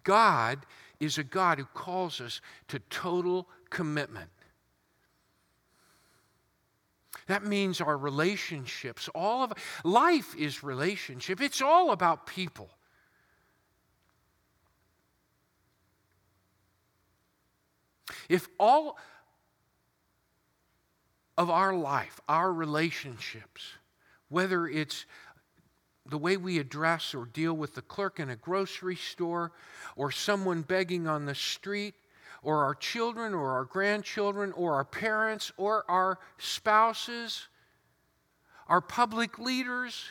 God 0.03 0.65
is 1.01 1.19
a 1.19 1.25
God 1.25 1.59
who 1.59 1.65
calls 1.65 2.21
us 2.21 2.41
to 2.69 2.79
total 2.91 3.49
commitment. 3.71 4.31
That 7.27 7.45
means 7.45 7.81
our 7.81 7.97
relationships, 7.97 9.09
all 9.15 9.43
of 9.43 9.53
life 9.83 10.35
is 10.37 10.63
relationship. 10.63 11.41
It's 11.41 11.63
all 11.63 11.91
about 11.91 12.27
people. 12.27 12.69
If 18.29 18.49
all 18.59 18.99
of 21.37 21.51
our 21.51 21.75
life, 21.75 22.21
our 22.29 22.53
relationships, 22.53 23.63
whether 24.29 24.67
it's 24.67 25.07
the 26.07 26.19
way 26.19 26.37
we 26.37 26.59
address 26.59 27.15
or 27.15 27.25
deal 27.27 27.55
with 27.55 27.75
the 27.75 27.83
clerk 27.83 28.21
in 28.21 28.31
a 28.31 28.37
grocery 28.37 28.97
store, 28.97 29.53
or 29.97 30.11
someone 30.11 30.63
begging 30.63 31.07
on 31.07 31.25
the 31.25 31.35
street, 31.35 31.95
or 32.43 32.63
our 32.63 32.75
children, 32.75 33.33
or 33.33 33.53
our 33.53 33.65
grandchildren, 33.65 34.53
or 34.53 34.75
our 34.75 34.85
parents, 34.85 35.51
or 35.57 35.85
our 35.91 36.19
spouses, 36.37 37.49
our 38.69 38.83
public 38.83 39.39
leaders, 39.39 40.05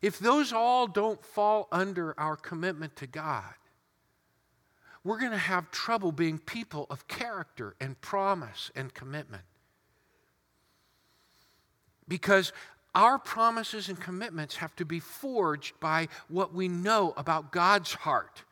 if 0.00 0.18
those 0.18 0.52
all 0.52 0.86
don't 0.86 1.24
fall 1.24 1.68
under 1.70 2.18
our 2.18 2.36
commitment 2.36 2.96
to 2.96 3.06
God, 3.06 3.54
we're 5.04 5.18
going 5.18 5.32
to 5.32 5.36
have 5.36 5.70
trouble 5.70 6.12
being 6.12 6.38
people 6.38 6.86
of 6.90 7.06
character 7.08 7.74
and 7.80 8.00
promise 8.00 8.70
and 8.74 8.92
commitment. 8.94 9.42
Because 12.12 12.52
our 12.94 13.18
promises 13.18 13.88
and 13.88 13.98
commitments 13.98 14.56
have 14.56 14.76
to 14.76 14.84
be 14.84 15.00
forged 15.00 15.80
by 15.80 16.08
what 16.28 16.52
we 16.52 16.68
know 16.68 17.14
about 17.16 17.52
God's 17.52 17.94
heart, 17.94 18.42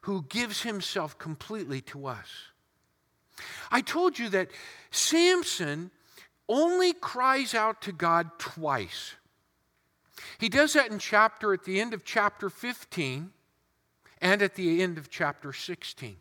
who 0.00 0.24
gives 0.28 0.62
himself 0.62 1.16
completely 1.16 1.80
to 1.82 2.06
us. 2.06 2.26
I 3.70 3.80
told 3.80 4.18
you 4.18 4.28
that 4.30 4.50
Samson 4.90 5.92
only 6.48 6.92
cries 6.92 7.54
out 7.54 7.80
to 7.82 7.92
God 7.92 8.28
twice. 8.40 9.14
He 10.40 10.48
does 10.48 10.72
that 10.72 10.90
in 10.90 10.98
chapter 10.98 11.54
at 11.54 11.62
the 11.62 11.80
end 11.80 11.94
of 11.94 12.04
chapter 12.04 12.50
15 12.50 13.30
and 14.20 14.42
at 14.42 14.56
the 14.56 14.82
end 14.82 14.98
of 14.98 15.10
chapter 15.10 15.52
16. 15.52 16.16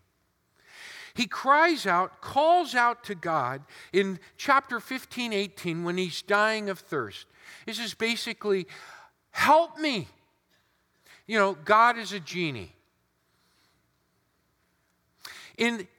He 1.19 1.27
cries 1.27 1.85
out, 1.85 2.21
calls 2.21 2.73
out 2.73 3.03
to 3.03 3.13
God 3.13 3.63
in 3.91 4.21
chapter 4.37 4.79
15, 4.79 5.33
18 5.33 5.83
when 5.83 5.97
he's 5.97 6.21
dying 6.21 6.69
of 6.69 6.79
thirst. 6.79 7.25
This 7.65 7.77
is 7.77 7.93
basically, 7.93 8.67
help 9.31 9.77
me. 9.77 10.07
You 11.27 11.37
know, 11.37 11.57
God 11.65 11.97
is 11.97 12.13
a 12.13 12.21
genie. 12.21 12.71
In, 15.57 15.89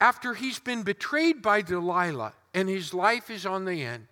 after 0.00 0.34
he's 0.34 0.58
been 0.58 0.82
betrayed 0.82 1.42
by 1.42 1.62
Delilah 1.62 2.32
and 2.52 2.68
his 2.68 2.92
life 2.92 3.30
is 3.30 3.46
on 3.46 3.66
the 3.66 3.84
end, 3.84 4.08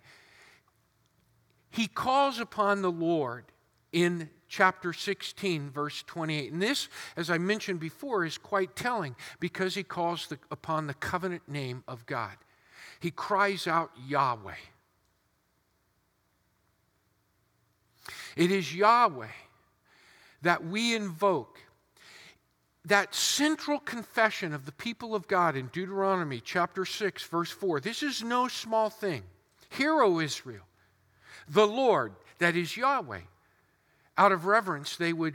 he 1.69 1.85
calls 1.85 2.39
upon 2.39 2.81
the 2.81 2.93
Lord 2.93 3.43
in 3.91 4.29
chapter 4.49 4.91
16, 4.91 5.69
verse 5.69 6.03
28. 6.03 6.51
And 6.51 6.61
this, 6.61 6.89
as 7.15 7.29
I 7.29 7.37
mentioned 7.37 7.79
before, 7.79 8.25
is 8.25 8.37
quite 8.37 8.75
telling 8.75 9.15
because 9.39 9.75
he 9.75 9.83
calls 9.83 10.27
the, 10.27 10.39
upon 10.51 10.87
the 10.87 10.93
covenant 10.95 11.47
name 11.47 11.83
of 11.87 12.05
God. 12.05 12.35
He 12.99 13.11
cries 13.11 13.67
out, 13.67 13.91
Yahweh. 14.07 14.53
It 18.35 18.51
is 18.51 18.75
Yahweh 18.75 19.27
that 20.41 20.65
we 20.65 20.95
invoke. 20.95 21.59
That 22.85 23.13
central 23.13 23.77
confession 23.77 24.53
of 24.53 24.65
the 24.65 24.71
people 24.71 25.13
of 25.13 25.27
God 25.27 25.55
in 25.55 25.67
Deuteronomy 25.67 26.41
chapter 26.43 26.85
6, 26.85 27.23
verse 27.23 27.51
4. 27.51 27.81
This 27.81 28.01
is 28.01 28.23
no 28.23 28.47
small 28.47 28.89
thing. 28.89 29.23
Hear, 29.69 30.01
O 30.01 30.19
Israel, 30.19 30.63
the 31.47 31.67
Lord, 31.67 32.13
that 32.39 32.55
is 32.55 32.75
Yahweh, 32.75 33.19
out 34.19 34.33
of 34.33 34.45
reverence, 34.45 34.97
they 34.97 35.13
would, 35.13 35.33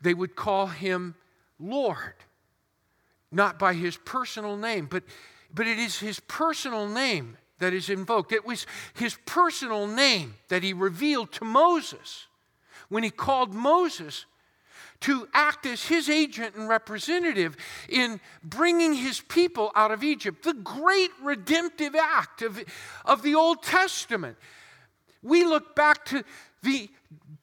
they 0.00 0.14
would 0.14 0.36
call 0.36 0.68
him 0.68 1.16
Lord, 1.58 2.14
not 3.30 3.58
by 3.58 3.74
his 3.74 3.96
personal 3.98 4.56
name, 4.56 4.86
but, 4.90 5.02
but 5.52 5.66
it 5.66 5.78
is 5.78 5.98
his 5.98 6.20
personal 6.20 6.88
name 6.88 7.36
that 7.58 7.74
is 7.74 7.90
invoked. 7.90 8.32
It 8.32 8.46
was 8.46 8.66
his 8.94 9.18
personal 9.26 9.86
name 9.86 10.36
that 10.48 10.62
he 10.62 10.72
revealed 10.72 11.32
to 11.32 11.44
Moses 11.44 12.26
when 12.88 13.02
he 13.02 13.10
called 13.10 13.52
Moses 13.52 14.24
to 15.00 15.26
act 15.32 15.66
as 15.66 15.86
his 15.86 16.08
agent 16.08 16.54
and 16.54 16.68
representative 16.68 17.56
in 17.88 18.20
bringing 18.44 18.94
his 18.94 19.20
people 19.20 19.72
out 19.74 19.90
of 19.90 20.04
Egypt. 20.04 20.44
The 20.44 20.54
great 20.54 21.10
redemptive 21.22 21.94
act 21.94 22.42
of, 22.42 22.62
of 23.04 23.22
the 23.22 23.34
Old 23.34 23.62
Testament. 23.62 24.36
We 25.22 25.44
look 25.44 25.74
back 25.74 26.04
to 26.06 26.22
the 26.62 26.90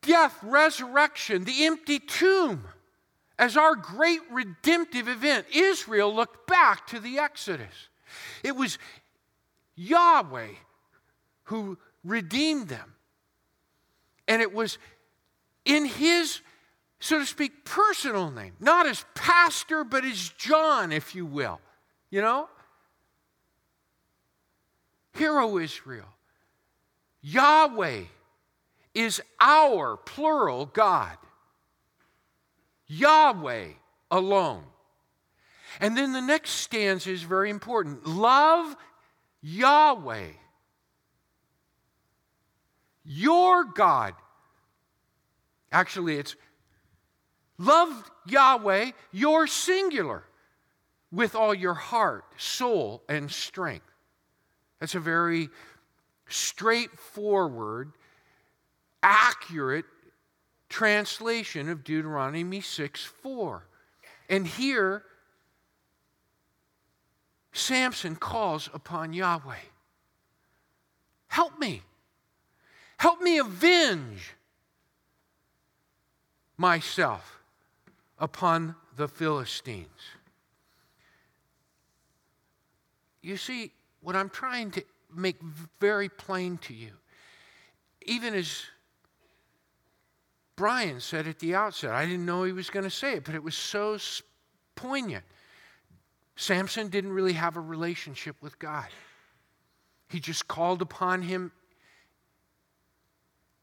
death, 0.01 0.37
resurrection, 0.43 1.43
the 1.43 1.65
empty 1.65 1.99
tomb 1.99 2.63
as 3.39 3.57
our 3.57 3.75
great 3.75 4.21
redemptive 4.31 5.07
event. 5.07 5.45
Israel 5.53 6.13
looked 6.13 6.47
back 6.47 6.87
to 6.87 6.99
the 6.99 7.19
Exodus. 7.19 7.89
It 8.43 8.55
was 8.55 8.77
Yahweh 9.75 10.49
who 11.43 11.77
redeemed 12.03 12.67
them. 12.69 12.93
And 14.27 14.41
it 14.41 14.53
was 14.53 14.77
in 15.65 15.85
his, 15.85 16.41
so 16.99 17.19
to 17.19 17.25
speak, 17.25 17.63
personal 17.63 18.31
name, 18.31 18.53
not 18.59 18.85
as 18.85 19.05
pastor, 19.13 19.83
but 19.83 20.03
as 20.03 20.29
John, 20.37 20.91
if 20.91 21.15
you 21.15 21.25
will. 21.25 21.61
You 22.09 22.21
know? 22.21 22.49
Hero 25.13 25.57
Israel. 25.57 26.07
Yahweh 27.21 28.03
is 28.97 29.21
our 29.39 29.95
plural 29.95 30.65
God. 30.65 31.17
Yahweh 32.87 33.67
alone. 34.09 34.63
And 35.79 35.95
then 35.95 36.13
the 36.13 36.21
next 36.21 36.51
stanza 36.51 37.11
is 37.11 37.21
very 37.21 37.51
important. 37.51 38.07
Love 38.07 38.75
Yahweh, 39.41 40.29
your 43.05 43.65
God. 43.65 44.15
Actually, 45.71 46.17
it's 46.17 46.35
love 47.59 48.09
Yahweh, 48.25 48.91
your 49.11 49.45
singular, 49.45 50.23
with 51.11 51.35
all 51.35 51.53
your 51.53 51.75
heart, 51.75 52.25
soul, 52.37 53.03
and 53.07 53.29
strength. 53.29 53.85
That's 54.79 54.95
a 54.95 54.99
very 54.99 55.49
straightforward 56.27 57.93
accurate 59.07 59.85
translation 60.69 61.69
of 61.69 61.83
Deuteronomy 61.83 62.59
6 62.59 63.05
4. 63.05 63.63
And 64.29 64.45
here, 64.45 65.03
Samson 67.53 68.17
calls 68.17 68.69
upon 68.73 69.13
Yahweh 69.13 69.55
Help 71.29 71.57
me. 71.59 71.83
Help 72.97 73.21
me 73.21 73.37
avenge 73.37 74.33
myself 76.57 77.39
upon 78.17 78.75
the 78.95 79.07
Philistines. 79.07 79.87
You 83.21 83.37
see, 83.37 83.71
what 84.01 84.15
I'm 84.15 84.29
trying 84.29 84.71
to 84.71 84.83
make 85.13 85.37
very 85.79 86.09
plain 86.09 86.57
to 86.59 86.73
you, 86.73 86.91
even 88.05 88.33
as 88.33 88.63
Brian 90.57 90.99
said 90.99 91.27
at 91.27 91.39
the 91.39 91.55
outset, 91.55 91.91
I 91.91 92.05
didn't 92.05 92.25
know 92.25 92.43
he 92.43 92.51
was 92.51 92.69
going 92.69 92.83
to 92.83 92.89
say 92.89 93.13
it, 93.13 93.23
but 93.23 93.35
it 93.35 93.43
was 93.43 93.55
so 93.55 93.97
poignant. 94.75 95.23
Samson 96.35 96.89
didn't 96.89 97.13
really 97.13 97.33
have 97.33 97.55
a 97.55 97.61
relationship 97.61 98.35
with 98.41 98.59
God. 98.59 98.87
He 100.09 100.19
just 100.19 100.47
called 100.47 100.81
upon 100.81 101.21
him 101.21 101.51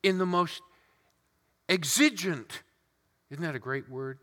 in 0.02 0.18
the 0.18 0.26
most 0.26 0.62
exigent, 1.68 2.62
isn't 3.30 3.42
that 3.42 3.56
a 3.56 3.60
great 3.60 3.88
word? 3.88 4.18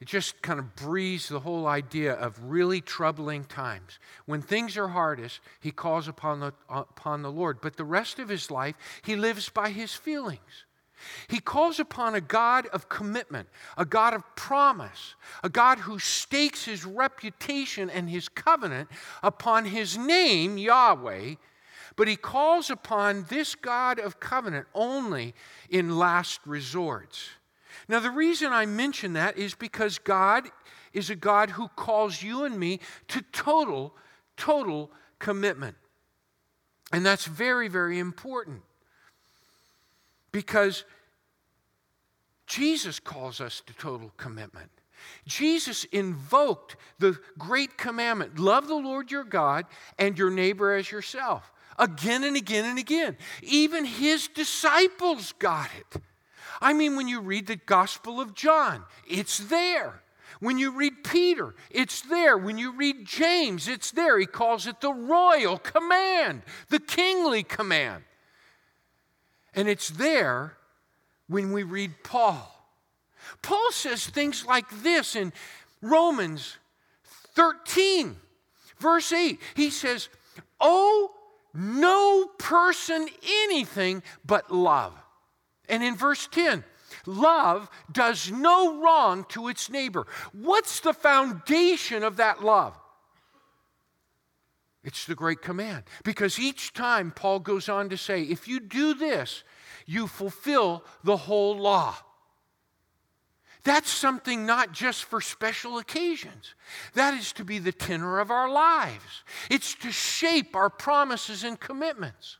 It 0.00 0.08
just 0.08 0.40
kind 0.42 0.58
of 0.58 0.74
breathes 0.76 1.28
the 1.28 1.40
whole 1.40 1.66
idea 1.66 2.14
of 2.14 2.38
really 2.42 2.80
troubling 2.80 3.44
times. 3.44 3.98
When 4.26 4.42
things 4.42 4.76
are 4.76 4.88
hardest, 4.88 5.40
he 5.60 5.70
calls 5.70 6.06
upon 6.06 6.40
the, 6.40 6.52
upon 6.68 7.22
the 7.22 7.32
Lord. 7.32 7.60
But 7.60 7.76
the 7.76 7.84
rest 7.84 8.18
of 8.18 8.28
his 8.28 8.50
life, 8.50 8.76
he 9.02 9.16
lives 9.16 9.48
by 9.48 9.70
his 9.70 9.94
feelings. 9.94 10.65
He 11.28 11.40
calls 11.40 11.78
upon 11.78 12.14
a 12.14 12.20
God 12.20 12.66
of 12.68 12.88
commitment, 12.88 13.48
a 13.76 13.84
God 13.84 14.14
of 14.14 14.22
promise, 14.36 15.14
a 15.42 15.48
God 15.48 15.78
who 15.80 15.98
stakes 15.98 16.64
his 16.64 16.84
reputation 16.84 17.90
and 17.90 18.08
his 18.08 18.28
covenant 18.28 18.88
upon 19.22 19.66
his 19.66 19.98
name, 19.98 20.58
Yahweh. 20.58 21.34
But 21.96 22.08
he 22.08 22.16
calls 22.16 22.70
upon 22.70 23.24
this 23.28 23.54
God 23.54 23.98
of 23.98 24.20
covenant 24.20 24.66
only 24.74 25.34
in 25.70 25.98
last 25.98 26.40
resorts. 26.46 27.30
Now, 27.88 28.00
the 28.00 28.10
reason 28.10 28.52
I 28.52 28.66
mention 28.66 29.12
that 29.14 29.38
is 29.38 29.54
because 29.54 29.98
God 29.98 30.48
is 30.92 31.10
a 31.10 31.16
God 31.16 31.50
who 31.50 31.68
calls 31.68 32.22
you 32.22 32.44
and 32.44 32.58
me 32.58 32.80
to 33.08 33.22
total, 33.32 33.94
total 34.36 34.90
commitment. 35.18 35.76
And 36.92 37.04
that's 37.04 37.26
very, 37.26 37.68
very 37.68 37.98
important 37.98 38.62
because 40.32 40.84
Jesus 42.46 43.00
calls 43.00 43.40
us 43.40 43.62
to 43.66 43.74
total 43.74 44.12
commitment. 44.16 44.70
Jesus 45.26 45.84
invoked 45.84 46.76
the 46.98 47.18
great 47.38 47.76
commandment 47.76 48.38
love 48.38 48.66
the 48.66 48.74
Lord 48.74 49.10
your 49.10 49.24
God 49.24 49.66
and 49.98 50.18
your 50.18 50.30
neighbor 50.30 50.74
as 50.74 50.90
yourself 50.90 51.52
again 51.78 52.24
and 52.24 52.36
again 52.36 52.64
and 52.64 52.78
again. 52.78 53.16
Even 53.42 53.84
his 53.84 54.28
disciples 54.28 55.32
got 55.38 55.68
it. 55.78 56.02
I 56.60 56.72
mean, 56.72 56.96
when 56.96 57.08
you 57.08 57.20
read 57.20 57.46
the 57.46 57.56
Gospel 57.56 58.20
of 58.20 58.34
John, 58.34 58.84
it's 59.06 59.38
there. 59.38 60.00
When 60.40 60.58
you 60.58 60.70
read 60.70 61.04
Peter, 61.04 61.54
it's 61.70 62.02
there. 62.02 62.36
When 62.36 62.58
you 62.58 62.72
read 62.72 63.06
James, 63.06 63.68
it's 63.68 63.90
there. 63.90 64.18
He 64.18 64.26
calls 64.26 64.66
it 64.66 64.80
the 64.80 64.92
royal 64.92 65.58
command, 65.58 66.42
the 66.68 66.78
kingly 66.78 67.42
command. 67.42 68.04
And 69.56 69.68
it's 69.68 69.88
there 69.88 70.52
when 71.26 71.50
we 71.52 71.62
read 71.62 72.04
Paul. 72.04 72.52
Paul 73.42 73.72
says 73.72 74.06
things 74.06 74.46
like 74.46 74.66
this 74.82 75.16
in 75.16 75.32
Romans 75.82 76.58
13, 77.34 78.16
verse 78.78 79.12
8. 79.12 79.40
He 79.54 79.70
says, 79.70 80.08
Oh, 80.60 81.10
no 81.54 82.26
person 82.38 83.08
anything 83.26 84.02
but 84.24 84.52
love. 84.52 84.92
And 85.68 85.82
in 85.82 85.96
verse 85.96 86.28
10, 86.30 86.62
love 87.06 87.68
does 87.90 88.30
no 88.30 88.80
wrong 88.80 89.24
to 89.30 89.48
its 89.48 89.70
neighbor. 89.70 90.06
What's 90.32 90.80
the 90.80 90.92
foundation 90.92 92.04
of 92.04 92.18
that 92.18 92.44
love? 92.44 92.78
It's 94.84 95.04
the 95.04 95.16
great 95.16 95.42
command. 95.42 95.82
Because 96.04 96.38
each 96.38 96.72
time 96.72 97.10
Paul 97.10 97.40
goes 97.40 97.68
on 97.68 97.88
to 97.88 97.96
say, 97.96 98.22
if 98.22 98.46
you 98.46 98.60
do 98.60 98.94
this, 98.94 99.42
you 99.86 100.06
fulfill 100.06 100.84
the 101.04 101.16
whole 101.16 101.56
law. 101.56 101.96
That's 103.62 103.90
something 103.90 104.46
not 104.46 104.70
just 104.70 105.04
for 105.04 105.20
special 105.20 105.78
occasions. 105.78 106.54
That 106.94 107.14
is 107.14 107.32
to 107.32 107.44
be 107.44 107.58
the 107.58 107.72
tenor 107.72 108.20
of 108.20 108.30
our 108.30 108.48
lives. 108.48 109.24
It's 109.50 109.74
to 109.76 109.90
shape 109.90 110.54
our 110.54 110.70
promises 110.70 111.42
and 111.42 111.58
commitments, 111.58 112.38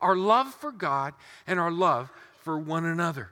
our 0.00 0.14
love 0.14 0.54
for 0.54 0.70
God 0.70 1.14
and 1.46 1.58
our 1.58 1.72
love 1.72 2.08
for 2.42 2.56
one 2.56 2.84
another. 2.84 3.30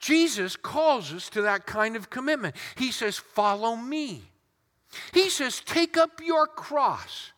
Jesus 0.00 0.56
calls 0.56 1.12
us 1.12 1.28
to 1.30 1.42
that 1.42 1.66
kind 1.66 1.94
of 1.94 2.10
commitment. 2.10 2.56
He 2.74 2.90
says, 2.90 3.16
Follow 3.16 3.76
me. 3.76 4.22
He 5.12 5.28
says, 5.28 5.60
Take 5.60 5.96
up 5.96 6.20
your 6.20 6.46
cross. 6.46 7.30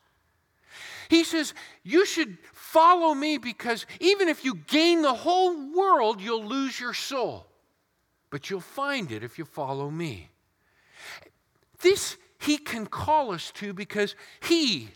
He 1.09 1.23
says, 1.23 1.53
You 1.83 2.05
should 2.05 2.37
follow 2.73 3.13
me 3.13 3.37
because 3.37 3.85
even 3.99 4.27
if 4.27 4.43
you 4.43 4.55
gain 4.55 5.01
the 5.01 5.13
whole 5.13 5.71
world, 5.73 6.19
you'll 6.19 6.45
lose 6.45 6.79
your 6.79 6.93
soul. 6.93 7.45
But 8.29 8.49
you'll 8.49 8.61
find 8.61 9.11
it 9.11 9.23
if 9.23 9.37
you 9.37 9.45
follow 9.45 9.89
me. 9.89 10.29
This 11.81 12.17
he 12.39 12.57
can 12.57 12.87
call 12.87 13.31
us 13.31 13.51
to 13.51 13.73
because 13.73 14.15
he 14.41 14.89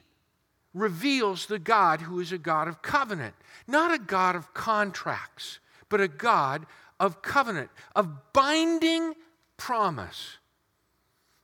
reveals 0.74 1.46
the 1.46 1.60
God 1.60 2.02
who 2.02 2.20
is 2.20 2.32
a 2.32 2.38
God 2.38 2.68
of 2.68 2.82
covenant, 2.82 3.36
not 3.68 3.94
a 3.94 4.00
God 4.00 4.36
of 4.36 4.54
contracts 4.54 5.60
but 5.90 6.02
a 6.02 6.08
God 6.08 6.66
of 7.00 7.22
covenant, 7.22 7.70
of 7.96 8.34
binding 8.34 9.14
promise. 9.58 10.38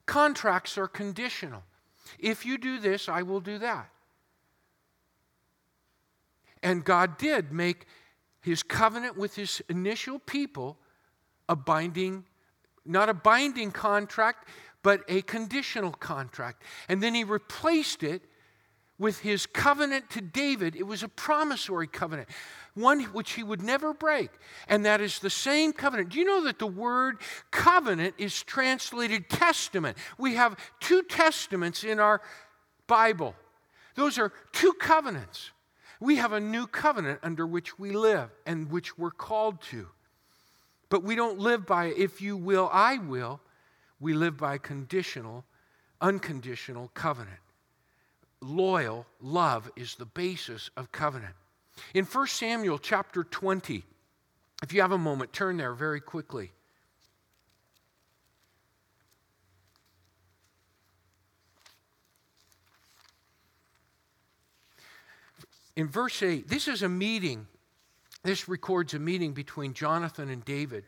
Contracts 0.06 0.78
are 0.78 0.88
conditional. 0.88 1.64
If 2.20 2.46
you 2.46 2.58
do 2.58 2.80
this, 2.80 3.08
I 3.08 3.22
will 3.22 3.40
do 3.40 3.58
that. 3.60 3.90
And 6.64 6.84
God 6.84 7.18
did 7.18 7.52
make 7.52 7.86
his 8.42 8.64
covenant 8.64 9.18
with 9.18 9.36
his 9.36 9.62
initial 9.70 10.20
people 10.20 10.78
a 11.48 11.56
binding, 11.56 12.26
not 12.86 13.10
a 13.10 13.14
binding 13.14 13.72
contract, 13.72 14.48
but 14.82 15.04
a 15.08 15.22
conditional 15.22 15.92
contract. 15.92 16.64
And 16.90 17.04
then 17.04 17.14
he 17.14 17.24
replaced 17.24 18.04
it 18.04 18.24
with 18.98 19.20
his 19.20 19.46
covenant 19.46 20.10
to 20.12 20.22
David. 20.22 20.76
It 20.76 20.88
was 20.88 21.04
a 21.04 21.08
promissory 21.08 21.88
covenant 21.88 22.30
one 22.76 23.02
which 23.06 23.34
he 23.34 23.44
would 23.44 23.62
never 23.62 23.94
break. 23.94 24.30
And 24.68 24.86
that 24.86 25.02
is 25.02 25.20
the 25.20 25.30
same 25.30 25.74
covenant. 25.74 26.10
Do 26.10 26.20
you 26.20 26.26
know 26.26 26.44
that 26.46 26.60
the 26.60 26.68
word 26.68 27.18
covenant 27.52 28.16
is 28.18 28.42
translated 28.44 29.30
testament? 29.30 29.98
We 30.18 30.36
have 30.36 30.58
two 30.80 31.04
testaments 31.04 31.84
in 31.84 32.00
our 32.00 32.22
Bible, 32.88 33.36
those 33.96 34.18
are 34.18 34.34
two 34.52 34.74
covenants. 34.74 35.52
We 36.04 36.18
have 36.18 36.34
a 36.34 36.40
new 36.42 36.68
covenant 36.68 37.22
under 37.24 37.48
which 37.48 37.80
we 37.80 37.92
live 37.92 38.30
and 38.46 38.70
which 38.70 38.98
we're 38.98 39.10
called 39.10 39.62
to. 39.72 39.88
But 40.90 41.02
we 41.02 41.16
don't 41.16 41.40
live 41.40 41.66
by, 41.66 41.86
if 41.86 42.22
you 42.22 42.36
will, 42.36 42.70
I 42.74 42.98
will. 42.98 43.40
We 44.02 44.14
live 44.14 44.36
by 44.36 44.58
conditional, 44.58 45.46
unconditional 46.02 46.92
covenant. 46.94 47.40
Loyal 48.42 49.06
love 49.22 49.72
is 49.78 49.96
the 49.96 50.06
basis 50.06 50.70
of 50.76 50.92
covenant. 50.92 51.36
In 51.94 52.04
1 52.04 52.28
Samuel 52.28 52.80
chapter 52.80 53.24
20, 53.24 53.86
if 54.62 54.74
you 54.74 54.82
have 54.82 54.92
a 54.92 54.98
moment, 54.98 55.32
turn 55.32 55.56
there 55.56 55.74
very 55.74 56.02
quickly. 56.02 56.52
In 65.76 65.88
verse 65.88 66.22
8, 66.22 66.48
this 66.48 66.68
is 66.68 66.82
a 66.82 66.90
meeting. 66.90 67.48
This 68.24 68.48
records 68.48 68.94
a 68.94 69.00
meeting 69.00 69.34
between 69.34 69.74
Jonathan 69.74 70.30
and 70.30 70.46
David. 70.46 70.86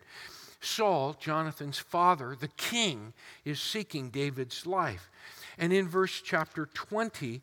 Saul, 0.62 1.15
Jonathan's 1.19 1.78
father, 1.78 2.36
the 2.39 2.48
king, 2.50 3.13
is 3.43 3.60
seeking 3.60 4.10
David's 4.10 4.65
life. 4.65 5.10
And 5.58 5.71
in 5.71 5.88
verse 5.88 6.21
chapter 6.24 6.67
20, 6.74 7.41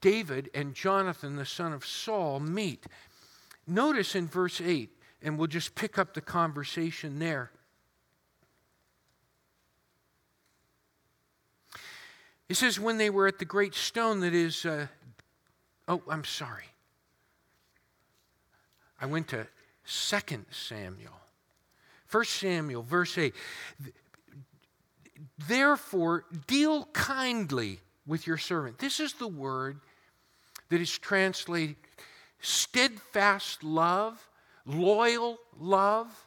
David 0.00 0.50
and 0.54 0.74
Jonathan, 0.74 1.36
the 1.36 1.46
son 1.46 1.72
of 1.72 1.86
Saul, 1.86 2.40
meet. 2.40 2.86
Notice 3.66 4.14
in 4.14 4.26
verse 4.26 4.60
8, 4.60 4.90
and 5.22 5.38
we'll 5.38 5.46
just 5.46 5.74
pick 5.74 5.98
up 5.98 6.14
the 6.14 6.20
conversation 6.20 7.18
there. 7.18 7.50
It 12.48 12.56
says, 12.56 12.78
when 12.78 12.98
they 12.98 13.08
were 13.08 13.26
at 13.26 13.38
the 13.38 13.46
great 13.46 13.74
stone 13.74 14.20
that 14.20 14.34
is, 14.34 14.66
uh, 14.66 14.88
oh, 15.88 16.02
I'm 16.08 16.24
sorry. 16.24 16.64
I 19.00 19.06
went 19.06 19.28
to 19.28 19.46
2 19.86 20.44
Samuel. 20.50 21.12
1 22.10 22.24
Samuel, 22.24 22.82
verse 22.82 23.18
8. 23.18 23.34
Therefore, 25.48 26.24
deal 26.46 26.86
kindly 26.92 27.80
with 28.06 28.26
your 28.26 28.38
servant. 28.38 28.78
This 28.78 29.00
is 29.00 29.14
the 29.14 29.28
word 29.28 29.80
that 30.68 30.80
is 30.80 30.96
translated 30.98 31.76
steadfast 32.40 33.64
love, 33.64 34.28
loyal 34.66 35.38
love. 35.58 36.26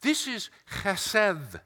This 0.00 0.26
is 0.26 0.50
chesed 0.82 1.60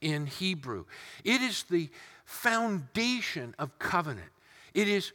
in 0.00 0.26
Hebrew. 0.26 0.84
It 1.24 1.40
is 1.40 1.62
the 1.64 1.88
foundation 2.24 3.54
of 3.58 3.78
covenant. 3.78 4.30
It 4.74 4.88
is 4.88 5.12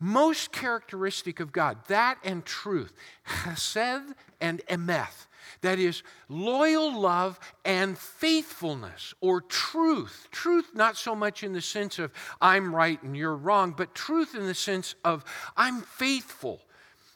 most 0.00 0.52
characteristic 0.52 1.40
of 1.40 1.52
God, 1.52 1.78
that 1.88 2.18
and 2.24 2.44
truth, 2.44 2.92
chesed 3.26 4.14
and 4.40 4.62
emeth. 4.68 5.26
That 5.62 5.78
is 5.78 6.02
loyal 6.28 7.00
love 7.00 7.40
and 7.64 7.98
faithfulness 7.98 9.14
or 9.20 9.40
truth. 9.40 10.28
Truth, 10.30 10.70
not 10.74 10.96
so 10.96 11.14
much 11.14 11.42
in 11.42 11.52
the 11.52 11.60
sense 11.60 11.98
of 11.98 12.12
I'm 12.40 12.74
right 12.74 13.02
and 13.02 13.16
you're 13.16 13.36
wrong, 13.36 13.74
but 13.76 13.94
truth 13.94 14.34
in 14.34 14.46
the 14.46 14.54
sense 14.54 14.94
of 15.04 15.24
I'm 15.56 15.80
faithful, 15.82 16.60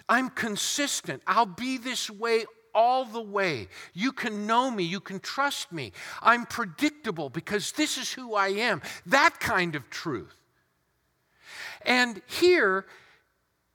I'm 0.08 0.30
consistent, 0.30 1.22
I'll 1.26 1.46
be 1.46 1.78
this 1.78 2.10
way 2.10 2.44
all 2.74 3.04
the 3.04 3.22
way. 3.22 3.68
You 3.92 4.12
can 4.12 4.46
know 4.46 4.70
me, 4.70 4.82
you 4.82 5.00
can 5.00 5.20
trust 5.20 5.72
me. 5.72 5.92
I'm 6.22 6.46
predictable 6.46 7.28
because 7.28 7.72
this 7.72 7.98
is 7.98 8.12
who 8.12 8.34
I 8.34 8.48
am. 8.48 8.82
That 9.06 9.38
kind 9.40 9.76
of 9.76 9.90
truth. 9.90 10.41
And 11.84 12.22
here, 12.26 12.86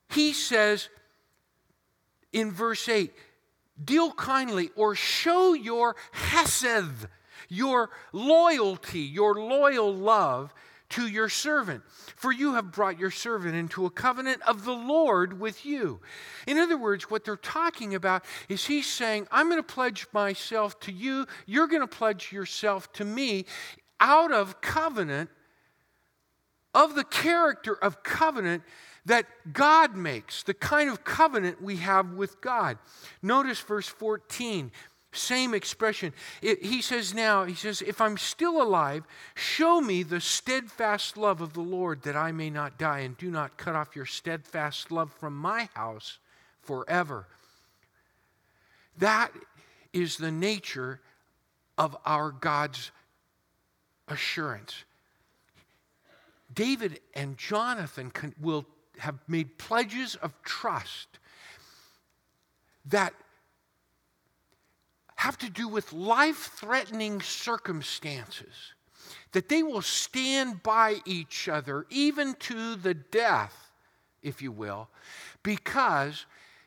he 0.09 0.33
says 0.33 0.89
in 2.33 2.51
verse 2.51 2.87
8, 2.87 3.13
deal 3.83 4.11
kindly 4.11 4.71
or 4.75 4.95
show 4.95 5.53
your 5.53 5.95
hesed, 6.11 7.07
your 7.49 7.89
loyalty, 8.11 9.01
your 9.01 9.35
loyal 9.35 9.93
love 9.93 10.53
to 10.89 11.07
your 11.07 11.29
servant. 11.29 11.83
For 12.15 12.31
you 12.31 12.53
have 12.53 12.71
brought 12.71 12.99
your 12.99 13.11
servant 13.11 13.55
into 13.55 13.85
a 13.85 13.89
covenant 13.89 14.41
of 14.43 14.63
the 14.63 14.73
Lord 14.73 15.39
with 15.39 15.65
you. 15.65 15.99
In 16.47 16.57
other 16.57 16.77
words, 16.77 17.09
what 17.09 17.25
they're 17.25 17.35
talking 17.35 17.93
about 17.93 18.23
is 18.47 18.65
he's 18.65 18.87
saying, 18.87 19.27
I'm 19.31 19.49
going 19.49 19.61
to 19.61 19.63
pledge 19.63 20.07
myself 20.13 20.79
to 20.81 20.91
you, 20.91 21.27
you're 21.45 21.67
going 21.67 21.81
to 21.81 21.87
pledge 21.87 22.31
yourself 22.31 22.91
to 22.93 23.05
me 23.05 23.45
out 23.99 24.31
of 24.31 24.61
covenant, 24.61 25.29
of 26.77 26.93
the 26.93 27.03
character 27.03 27.73
of 27.73 28.03
covenant 28.03 28.61
that 29.05 29.25
God 29.51 29.95
makes, 29.95 30.43
the 30.43 30.53
kind 30.53 30.91
of 30.91 31.03
covenant 31.03 31.59
we 31.59 31.77
have 31.77 32.13
with 32.13 32.39
God. 32.39 32.77
Notice 33.23 33.59
verse 33.59 33.87
14, 33.87 34.71
same 35.11 35.55
expression. 35.55 36.13
It, 36.39 36.63
he 36.63 36.83
says 36.83 37.15
now, 37.15 37.45
he 37.45 37.55
says, 37.55 37.81
If 37.81 37.99
I'm 37.99 38.15
still 38.15 38.61
alive, 38.61 39.05
show 39.33 39.81
me 39.81 40.03
the 40.03 40.21
steadfast 40.21 41.17
love 41.17 41.41
of 41.41 41.53
the 41.53 41.61
Lord 41.61 42.03
that 42.03 42.15
I 42.15 42.31
may 42.31 42.51
not 42.51 42.77
die, 42.77 42.99
and 42.99 43.17
do 43.17 43.31
not 43.31 43.57
cut 43.57 43.73
off 43.73 43.95
your 43.95 44.05
steadfast 44.05 44.91
love 44.91 45.11
from 45.13 45.35
my 45.35 45.69
house 45.73 46.19
forever. 46.61 47.25
That 48.99 49.31
is 49.93 50.17
the 50.17 50.31
nature 50.31 51.01
of 51.75 51.97
our 52.05 52.29
God's 52.29 52.91
assurance. 54.07 54.83
David 56.57 57.01
and 57.13 57.37
Jonathan 57.37 58.09
can, 58.09 58.33
will 58.41 58.65
have 58.97 59.19
made 59.27 59.59
pledges 59.59 60.15
of 60.15 60.33
trust 60.41 61.19
that 62.87 63.13
have 65.17 65.37
to 65.37 65.51
do 65.51 65.67
with 65.67 65.93
life 65.93 66.49
threatening 66.55 67.21
circumstances, 67.21 68.73
that 69.33 69.49
they 69.49 69.61
will 69.61 69.83
stand 69.83 70.63
by 70.63 70.95
each 71.05 71.47
other, 71.47 71.85
even 71.91 72.33
to 72.39 72.75
the 72.75 72.95
death, 72.95 73.69
if 74.23 74.41
you 74.41 74.51
will, 74.51 74.89
because 75.43 76.25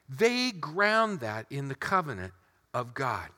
they 0.09 0.53
ground 0.53 1.19
that 1.19 1.47
in 1.51 1.67
the 1.67 1.75
covenant 1.75 2.33
of 2.73 2.95
God. 2.95 3.29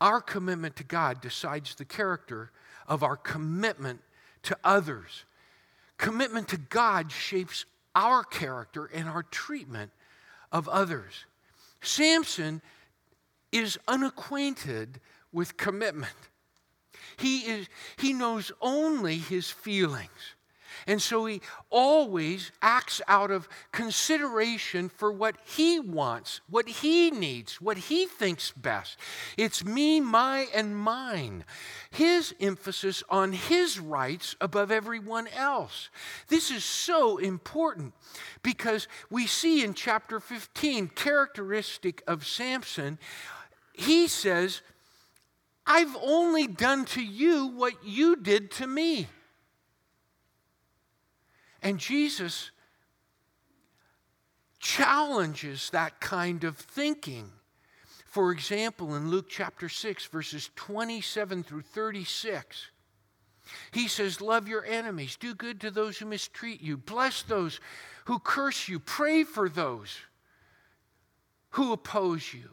Our 0.00 0.20
commitment 0.20 0.76
to 0.76 0.84
God 0.84 1.20
decides 1.20 1.74
the 1.74 1.84
character 1.84 2.52
of 2.86 3.02
our 3.02 3.16
commitment 3.16 4.02
to 4.46 4.58
others. 4.64 5.24
Commitment 5.98 6.48
to 6.48 6.56
God 6.56 7.12
shapes 7.12 7.64
our 7.94 8.22
character 8.24 8.86
and 8.86 9.08
our 9.08 9.22
treatment 9.22 9.90
of 10.52 10.68
others. 10.68 11.24
Samson 11.80 12.60
is 13.52 13.78
unacquainted 13.88 15.00
with 15.32 15.56
commitment. 15.56 16.12
He, 17.16 17.40
is, 17.40 17.68
he 17.96 18.12
knows 18.12 18.52
only 18.60 19.16
his 19.16 19.50
feelings. 19.50 20.35
And 20.86 21.00
so 21.00 21.26
he 21.26 21.40
always 21.70 22.52
acts 22.62 23.00
out 23.08 23.30
of 23.30 23.48
consideration 23.72 24.88
for 24.88 25.12
what 25.12 25.36
he 25.44 25.80
wants, 25.80 26.40
what 26.48 26.68
he 26.68 27.10
needs, 27.10 27.60
what 27.60 27.76
he 27.76 28.06
thinks 28.06 28.52
best. 28.52 28.98
It's 29.36 29.64
me, 29.64 30.00
my, 30.00 30.46
and 30.54 30.76
mine. 30.76 31.44
His 31.90 32.34
emphasis 32.40 33.02
on 33.08 33.32
his 33.32 33.78
rights 33.78 34.36
above 34.40 34.70
everyone 34.70 35.28
else. 35.28 35.90
This 36.28 36.50
is 36.50 36.64
so 36.64 37.18
important 37.18 37.94
because 38.42 38.88
we 39.10 39.26
see 39.26 39.64
in 39.64 39.74
chapter 39.74 40.20
15, 40.20 40.88
characteristic 40.88 42.02
of 42.06 42.26
Samson, 42.26 42.98
he 43.72 44.08
says, 44.08 44.62
I've 45.66 45.96
only 46.00 46.46
done 46.46 46.84
to 46.86 47.02
you 47.02 47.46
what 47.46 47.84
you 47.84 48.16
did 48.16 48.50
to 48.52 48.66
me. 48.66 49.08
And 51.66 51.80
Jesus 51.80 52.52
challenges 54.60 55.68
that 55.70 55.98
kind 55.98 56.44
of 56.44 56.56
thinking. 56.56 57.32
For 58.04 58.30
example, 58.30 58.94
in 58.94 59.10
Luke 59.10 59.26
chapter 59.28 59.68
6, 59.68 60.06
verses 60.06 60.48
27 60.54 61.42
through 61.42 61.62
36, 61.62 62.70
he 63.72 63.88
says, 63.88 64.20
Love 64.20 64.46
your 64.46 64.64
enemies, 64.64 65.16
do 65.16 65.34
good 65.34 65.60
to 65.62 65.72
those 65.72 65.98
who 65.98 66.06
mistreat 66.06 66.62
you, 66.62 66.76
bless 66.76 67.22
those 67.22 67.58
who 68.04 68.20
curse 68.20 68.68
you, 68.68 68.78
pray 68.78 69.24
for 69.24 69.48
those 69.48 69.96
who 71.50 71.72
oppose 71.72 72.32
you. 72.32 72.48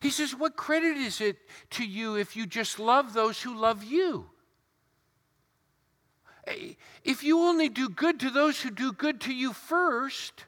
He 0.00 0.10
says, 0.10 0.34
What 0.34 0.56
credit 0.56 0.96
is 0.96 1.20
it 1.20 1.36
to 1.70 1.86
you 1.86 2.16
if 2.16 2.34
you 2.34 2.46
just 2.46 2.80
love 2.80 3.12
those 3.12 3.40
who 3.40 3.54
love 3.56 3.84
you? 3.84 4.28
If 7.04 7.22
you 7.22 7.40
only 7.40 7.68
do 7.68 7.88
good 7.88 8.20
to 8.20 8.30
those 8.30 8.60
who 8.60 8.70
do 8.70 8.92
good 8.92 9.20
to 9.22 9.32
you 9.32 9.52
first, 9.52 10.44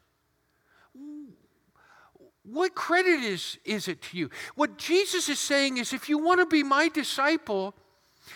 what 2.42 2.74
credit 2.74 3.20
is, 3.20 3.58
is 3.64 3.88
it 3.88 4.02
to 4.02 4.16
you? 4.16 4.30
What 4.54 4.76
Jesus 4.78 5.28
is 5.28 5.38
saying 5.38 5.78
is 5.78 5.92
if 5.92 6.08
you 6.08 6.18
want 6.18 6.40
to 6.40 6.46
be 6.46 6.62
my 6.62 6.88
disciple, 6.88 7.74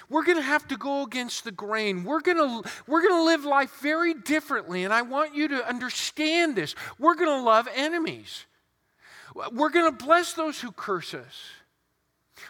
we're 0.09 0.25
going 0.25 0.37
to 0.37 0.43
have 0.43 0.69
to 0.69 0.77
go 0.77 1.03
against 1.03 1.45
the 1.45 1.53
grain. 1.53 2.05
We're 2.05 2.21
going 2.21 2.37
to 2.37 2.71
we're 2.87 3.03
going 3.03 3.15
to 3.15 3.25
live 3.25 3.45
life 3.45 3.81
very 3.81 4.15
differently 4.15 4.85
and 4.85 4.93
I 4.93 5.03
want 5.03 5.35
you 5.35 5.49
to 5.49 5.69
understand 5.69 6.57
this. 6.57 6.75
We're 6.99 7.15
going 7.15 7.39
to 7.39 7.45
love 7.45 7.69
enemies. 7.75 8.47
We're 9.53 9.71
going 9.71 9.91
to 9.91 10.05
bless 10.05 10.35
those 10.35 10.61
who 10.61 10.71
curse 10.71 11.15
us. 11.15 11.43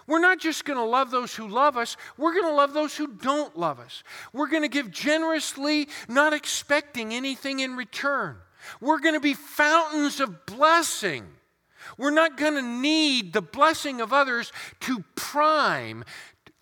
We're 0.06 0.20
not 0.20 0.40
just 0.40 0.64
going 0.64 0.78
to 0.78 0.84
love 0.84 1.10
those 1.10 1.34
who 1.34 1.48
love 1.48 1.76
us, 1.76 1.96
we're 2.16 2.32
going 2.32 2.46
to 2.46 2.54
love 2.54 2.72
those 2.72 2.96
who 2.96 3.06
don't 3.06 3.56
love 3.56 3.80
us. 3.80 4.02
We're 4.32 4.48
going 4.48 4.62
to 4.62 4.68
give 4.68 4.90
generously, 4.90 5.88
not 6.08 6.32
expecting 6.32 7.14
anything 7.14 7.60
in 7.60 7.76
return. 7.76 8.36
We're 8.80 9.00
going 9.00 9.14
to 9.14 9.20
be 9.20 9.34
fountains 9.34 10.20
of 10.20 10.46
blessing. 10.46 11.26
We're 11.98 12.10
not 12.10 12.36
going 12.36 12.54
to 12.54 12.62
need 12.62 13.32
the 13.32 13.42
blessing 13.42 14.00
of 14.00 14.12
others 14.12 14.52
to 14.80 15.04
prime 15.16 16.04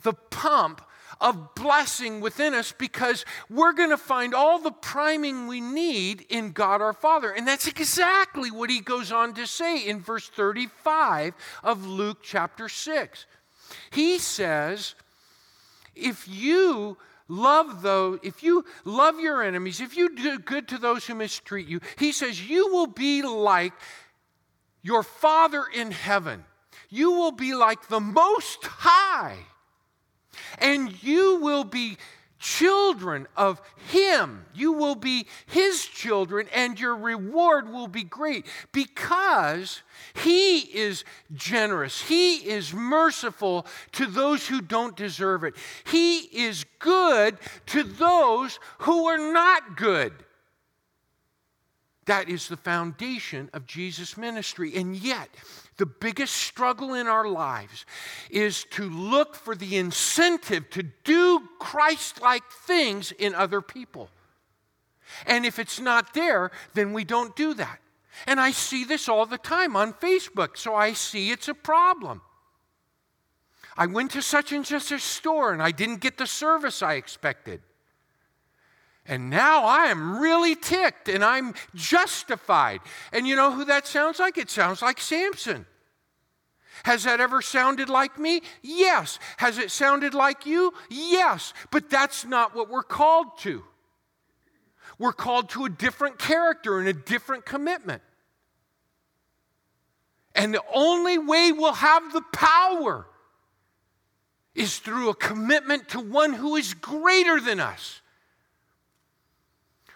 the 0.03 0.15
pump 0.15 0.83
of 1.23 1.55
blessing 1.55 2.21
within 2.21 2.53
us 2.53 2.73
because 2.77 3.25
we're 3.49 3.73
going 3.73 3.91
to 3.91 3.97
find 3.97 4.35
all 4.35 4.59
the 4.59 4.73
priming 4.73 5.47
we 5.47 5.61
need 5.61 6.27
in 6.29 6.51
God 6.51 6.83
our 6.83 6.93
Father. 6.93 7.31
And 7.31 7.47
that's 7.47 7.69
exactly 7.69 8.51
what 8.51 8.69
he 8.69 8.81
goes 8.81 9.13
on 9.13 9.33
to 9.35 9.47
say 9.47 9.87
in 9.87 10.01
verse 10.01 10.29
35 10.29 11.35
of 11.63 11.87
Luke 11.87 12.19
chapter 12.23 12.69
6. 12.69 13.27
He 13.93 14.19
says, 14.19 14.97
if 15.95 16.27
you 16.29 16.99
love 17.29 17.83
those, 17.83 18.19
if 18.23 18.43
you 18.43 18.65
love 18.85 19.21
your 19.21 19.43
enemies, 19.43 19.81
if 19.81 19.97
you 19.97 20.15
do 20.15 20.39
good 20.41 20.67
to 20.69 20.79
those 20.79 21.07
who 21.07 21.15
mistreat 21.15 21.69
you, 21.69 21.81
he 21.99 22.11
says, 22.11 22.49
you 22.49 22.73
will 22.73 22.89
be 22.89 23.23
like 23.23 23.73
your 24.83 25.05
Father 25.05 25.65
in 25.73 25.93
heaven. 25.93 26.45
You 26.89 27.13
will 27.13 27.33
be 27.33 27.55
like 27.55 27.89
the 27.89 28.01
Most 28.01 28.65
High 28.65 29.37
and 30.59 31.03
you 31.03 31.37
will 31.41 31.65
be 31.65 31.97
children 32.43 33.29
of 33.37 33.63
Him. 33.89 34.45
You 34.53 34.73
will 34.73 34.97
be 34.97 35.27
His 35.47 35.87
children, 35.87 36.49
and 36.53 36.79
your 36.79 36.97
reward 36.97 37.71
will 37.71 37.87
be 37.87 38.03
great 38.03 38.47
because 38.73 39.83
He 40.15 40.59
is 40.59 41.05
generous. 41.33 42.03
He 42.03 42.39
is 42.39 42.75
merciful 42.75 43.65
to 43.93 44.07
those 44.07 44.49
who 44.49 44.61
don't 44.61 44.97
deserve 44.97 45.45
it. 45.45 45.55
He 45.85 46.19
is 46.19 46.67
good 46.81 47.39
to 47.67 47.85
those 47.85 48.59
who 48.79 49.07
are 49.07 49.33
not 49.33 49.77
good. 49.77 50.13
That 52.07 52.29
is 52.29 52.49
the 52.49 52.57
foundation 52.57 53.51
of 53.53 53.67
Jesus' 53.67 54.17
ministry. 54.17 54.75
And 54.75 54.97
yet, 54.97 55.29
the 55.79 55.87
biggest 55.87 56.35
struggle 56.35 56.95
in 56.95 57.07
our 57.07 57.27
lives 57.27 57.87
is 58.31 58.65
to 58.73 58.89
look 58.89 59.35
for 59.35 59.55
the 59.55 59.77
incentive 59.77 60.69
to 60.71 60.83
do 61.05 61.49
Christ 61.59 62.21
like 62.21 62.43
things 62.67 63.13
in 63.13 63.35
other 63.35 63.61
people. 63.61 64.11
And 65.27 65.45
if 65.45 65.59
it's 65.59 65.81
not 65.81 66.15
there, 66.15 66.51
then 66.75 66.93
we 66.93 67.05
don't 67.05 67.35
do 67.37 67.55
that. 67.55 67.79
And 68.27 68.39
I 68.39 68.51
see 68.51 68.85
this 68.85 69.09
all 69.09 69.27
the 69.27 69.39
time 69.39 69.75
on 69.77 69.95
Facebook, 69.95 70.57
so 70.57 70.75
I 70.75 70.93
see 70.93 71.31
it's 71.31 71.49
a 71.49 71.55
problem. 71.55 72.21
I 73.77 73.87
went 73.87 74.11
to 74.13 74.23
such 74.23 74.53
and 74.53 74.67
such 74.67 74.93
a 74.93 74.99
store 74.99 75.53
and 75.53 75.63
I 75.63 75.71
didn't 75.71 76.01
get 76.01 76.19
the 76.19 76.27
service 76.27 76.83
I 76.83 76.95
expected. 76.95 77.63
And 79.07 79.31
now 79.31 79.65
I 79.65 79.87
am 79.87 80.21
really 80.21 80.55
ticked 80.55 81.09
and 81.09 81.25
I'm 81.25 81.55
justified. 81.75 82.81
And 83.13 83.27
you 83.27 83.35
know 83.35 83.53
who 83.53 83.65
that 83.65 83.87
sounds 83.87 84.19
like? 84.19 84.39
It 84.39 84.51
sounds 84.51 84.81
like 84.81 85.01
Samson. 85.01 85.67
Has 86.85 87.05
that 87.05 87.21
ever 87.21 87.43
sounded 87.43 87.89
like 87.89 88.19
me? 88.19 88.43
Yes. 88.63 89.19
Has 89.37 89.59
it 89.59 89.71
sounded 89.71 90.15
like 90.15 90.47
you? 90.47 90.73
Yes. 90.89 91.53
But 91.71 91.91
that's 91.91 92.25
not 92.25 92.55
what 92.55 92.71
we're 92.71 92.83
called 92.83 93.39
to. 93.39 93.65
We're 94.99 95.13
called 95.13 95.49
to 95.51 95.65
a 95.65 95.71
different 95.71 96.19
character 96.19 96.79
and 96.79 96.89
a 96.89 96.93
different 96.93 97.45
commitment. 97.45 98.03
And 100.35 100.55
the 100.55 100.63
only 100.73 101.19
way 101.19 101.53
we'll 101.53 101.73
have 101.73 102.13
the 102.13 102.23
power 102.33 103.07
is 104.55 104.79
through 104.79 105.09
a 105.09 105.15
commitment 105.15 105.89
to 105.91 106.01
one 106.01 106.33
who 106.33 106.57
is 106.57 106.75
greater 106.75 107.41
than 107.41 107.59
us, 107.59 108.02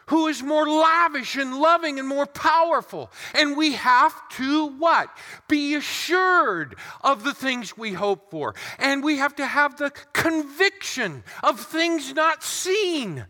who 0.06 0.28
is 0.28 0.42
more 0.42 0.68
lavish 0.68 1.36
and 1.36 1.56
loving 1.56 1.98
and 1.98 2.06
more 2.06 2.26
powerful. 2.26 3.10
And 3.34 3.56
we 3.56 3.72
have 3.72 4.14
to 4.30 4.66
what? 4.66 5.08
Be 5.48 5.74
assured 5.74 6.76
of 7.02 7.24
the 7.24 7.34
things 7.34 7.76
we 7.76 7.92
hope 7.92 8.30
for. 8.30 8.54
And 8.78 9.02
we 9.02 9.18
have 9.18 9.34
to 9.36 9.46
have 9.46 9.76
the 9.76 9.90
conviction 10.12 11.24
of 11.42 11.60
things 11.60 12.14
not 12.14 12.44
seen. 12.44 13.26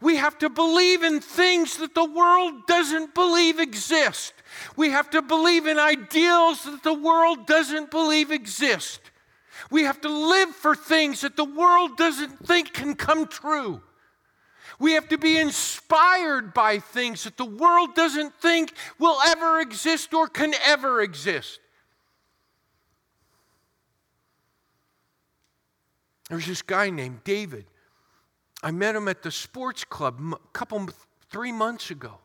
We 0.00 0.16
have 0.16 0.38
to 0.38 0.50
believe 0.50 1.02
in 1.02 1.20
things 1.20 1.78
that 1.78 1.94
the 1.94 2.04
world 2.04 2.66
doesn't 2.66 3.14
believe 3.14 3.58
exist. 3.58 4.34
We 4.76 4.90
have 4.90 5.10
to 5.10 5.22
believe 5.22 5.66
in 5.66 5.78
ideals 5.78 6.62
that 6.64 6.84
the 6.84 6.94
world 6.94 7.46
doesn't 7.46 7.90
believe 7.90 8.30
exist. 8.30 9.00
We 9.70 9.84
have 9.84 10.00
to 10.02 10.08
live 10.08 10.50
for 10.50 10.76
things 10.76 11.22
that 11.22 11.36
the 11.36 11.44
world 11.44 11.96
doesn't 11.96 12.46
think 12.46 12.72
can 12.72 12.94
come 12.94 13.26
true. 13.26 13.82
We 14.78 14.92
have 14.92 15.08
to 15.08 15.18
be 15.18 15.38
inspired 15.38 16.54
by 16.54 16.78
things 16.78 17.24
that 17.24 17.36
the 17.36 17.44
world 17.44 17.94
doesn't 17.94 18.34
think 18.40 18.72
will 18.98 19.18
ever 19.26 19.60
exist 19.60 20.14
or 20.14 20.28
can 20.28 20.54
ever 20.64 21.02
exist. 21.02 21.60
There's 26.28 26.46
this 26.46 26.62
guy 26.62 26.90
named 26.90 27.24
David. 27.24 27.64
I 28.62 28.70
met 28.70 28.94
him 28.94 29.08
at 29.08 29.22
the 29.22 29.30
sports 29.30 29.84
club 29.84 30.20
a 30.32 30.36
couple, 30.52 30.88
three 31.30 31.52
months 31.52 31.90
ago. 31.90 32.18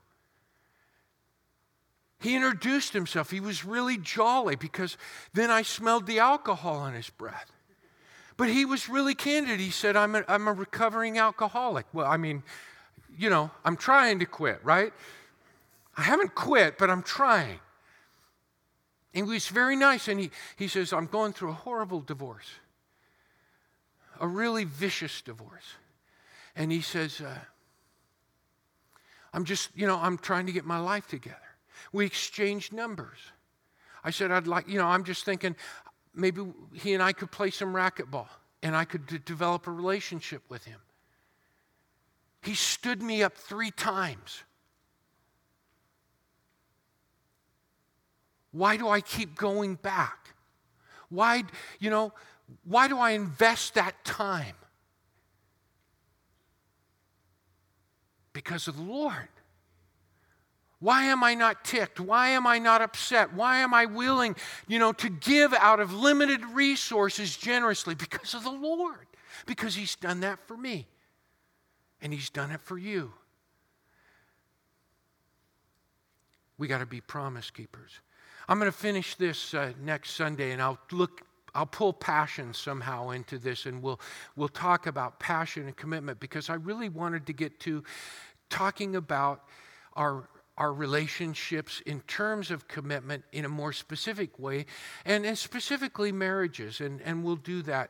He 2.20 2.36
introduced 2.36 2.94
himself. 2.94 3.32
He 3.32 3.40
was 3.40 3.66
really 3.66 3.98
jolly 3.98 4.56
because 4.56 4.98
then 5.34 5.52
I 5.52 5.62
smelled 5.62 6.06
the 6.06 6.20
alcohol 6.20 6.78
on 6.78 6.94
his 6.94 7.10
breath. 7.10 7.53
But 8.36 8.50
he 8.50 8.66
was 8.66 8.90
really 8.90 9.16
candid. 9.16 9.60
He 9.60 9.70
said, 9.70 9.96
I'm 9.96 10.16
a, 10.16 10.24
I'm 10.28 10.48
a 10.48 10.54
recovering 10.54 11.20
alcoholic. 11.20 11.86
Well, 11.94 12.08
I 12.08 12.18
mean, 12.18 12.44
you 13.18 13.30
know, 13.30 13.52
I'm 13.64 13.78
trying 13.78 14.20
to 14.20 14.26
quit, 14.26 14.60
right? 14.64 14.92
I 15.96 16.02
haven't 16.02 16.34
quit, 16.34 16.78
but 16.78 16.90
I'm 16.90 17.04
trying. 17.04 17.60
And 19.14 19.28
he 19.28 19.32
was 19.34 19.48
very 19.48 19.76
nice. 19.76 20.08
And 20.08 20.20
he, 20.20 20.32
he 20.56 20.68
says, 20.68 20.92
I'm 20.94 21.06
going 21.06 21.34
through 21.34 21.50
a 21.50 21.54
horrible 21.54 22.02
divorce, 22.02 22.50
a 24.20 24.28
really 24.28 24.64
vicious 24.64 25.22
divorce. 25.22 25.76
And 26.56 26.72
he 26.72 26.82
says, 26.82 27.22
uh, 27.22 27.38
I'm 29.34 29.46
just, 29.46 29.70
you 29.76 29.88
know, 29.88 29.98
I'm 29.98 30.18
trying 30.18 30.46
to 30.48 30.52
get 30.52 30.66
my 30.66 30.80
life 30.80 31.08
together. 31.08 31.38
We 31.92 32.06
exchanged 32.06 32.74
numbers. 32.74 33.20
I 34.04 34.12
said, 34.12 34.32
I'd 34.32 34.48
like, 34.48 34.68
you 34.68 34.78
know, 34.78 34.88
I'm 34.88 35.04
just 35.04 35.26
thinking 35.26 35.56
maybe 36.16 36.44
he 36.74 36.94
and 36.94 37.02
I 37.02 37.14
could 37.14 37.32
play 37.32 37.50
some 37.50 37.74
racquetball 37.74 38.28
and 38.62 38.76
I 38.76 38.86
could 38.86 39.06
d- 39.06 39.20
develop 39.24 39.68
a 39.68 39.72
relationship 39.72 40.42
with 40.50 40.66
him. 40.66 40.80
He 42.42 42.56
stood 42.56 43.02
me 43.02 43.24
up 43.24 43.36
three 43.36 43.72
times. 43.72 44.44
Why 48.52 48.78
do 48.78 48.88
I 48.88 49.02
keep 49.02 49.36
going 49.36 49.76
back? 49.76 50.36
Why, 51.10 51.44
you 51.80 51.90
know, 51.90 52.14
why 52.64 52.88
do 52.88 53.00
I 53.00 53.12
invest 53.12 53.74
that 53.76 54.04
time? 54.04 54.56
Because 58.34 58.68
of 58.68 58.78
the 58.78 58.84
Lord. 58.84 59.30
Why 60.84 61.06
am 61.06 61.24
I 61.24 61.34
not 61.34 61.64
ticked? 61.64 62.02
Why 62.02 62.32
am 62.32 62.46
I 62.46 62.60
not 62.60 62.82
upset? 62.82 63.34
Why 63.34 63.60
am 63.60 63.74
I 63.74 63.86
willing, 63.86 64.36
you 64.68 64.80
know, 64.80 64.92
to 64.92 65.10
give 65.10 65.54
out 65.54 65.80
of 65.80 65.94
limited 65.94 66.44
resources 66.48 67.38
generously? 67.38 67.96
Because 67.96 68.34
of 68.34 68.44
the 68.44 68.52
Lord. 68.52 69.08
Because 69.46 69.76
He's 69.76 69.96
done 69.96 70.20
that 70.20 70.46
for 70.46 70.58
me. 70.58 70.86
And 72.02 72.12
He's 72.12 72.30
done 72.30 72.52
it 72.52 72.60
for 72.60 72.78
you. 72.78 73.14
We 76.58 76.68
got 76.68 76.80
to 76.80 76.86
be 76.86 77.00
promise 77.00 77.50
keepers. 77.50 78.02
I'm 78.50 78.60
going 78.60 78.70
to 78.70 78.78
finish 78.78 79.16
this 79.16 79.54
uh, 79.54 79.72
next 79.82 80.12
Sunday, 80.12 80.52
and 80.52 80.62
I'll 80.62 80.80
look. 80.92 81.22
I'll 81.56 81.66
pull 81.66 81.94
passion 81.94 82.54
somehow 82.54 83.12
into 83.12 83.38
this, 83.38 83.68
and 83.68 83.82
we'll 83.82 84.02
we'll 84.36 84.50
talk 84.50 84.86
about 84.86 85.18
passion 85.22 85.66
and 85.66 85.78
commitment 85.78 86.20
because 86.20 86.50
I 86.50 86.56
really 86.56 86.90
wanted 86.90 87.26
to 87.28 87.34
get 87.34 87.62
to 87.62 87.86
talking 88.50 88.98
about 88.98 89.44
our 89.96 90.28
our 90.58 90.72
relationships 90.72 91.82
in 91.86 92.02
terms 92.02 92.52
of 92.52 92.68
commitment 92.68 93.24
in 93.32 93.46
a 93.46 93.50
more 93.50 93.74
specific 93.74 94.38
way, 94.38 94.66
and, 95.06 95.26
and 95.26 95.38
specifically 95.38 96.12
marriages. 96.12 96.80
And, 96.80 97.02
and 97.02 97.24
we'll 97.24 97.36
do 97.36 97.62
that, 97.64 97.90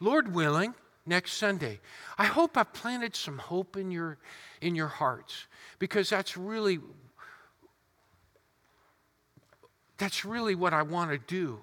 Lord 0.00 0.34
willing, 0.34 0.74
next 1.04 1.34
Sunday. 1.34 1.80
I 2.16 2.24
hope 2.24 2.56
I've 2.56 2.72
planted 2.72 3.14
some 3.14 3.38
hope 3.38 3.76
in 3.76 3.90
your, 3.90 4.18
in 4.60 4.74
your 4.74 4.88
hearts 4.88 5.46
because 5.78 6.08
that's 6.10 6.36
really 6.36 6.80
that's 9.98 10.24
really 10.24 10.54
what 10.54 10.72
I 10.72 10.82
want 10.82 11.10
to 11.10 11.18
do. 11.18 11.58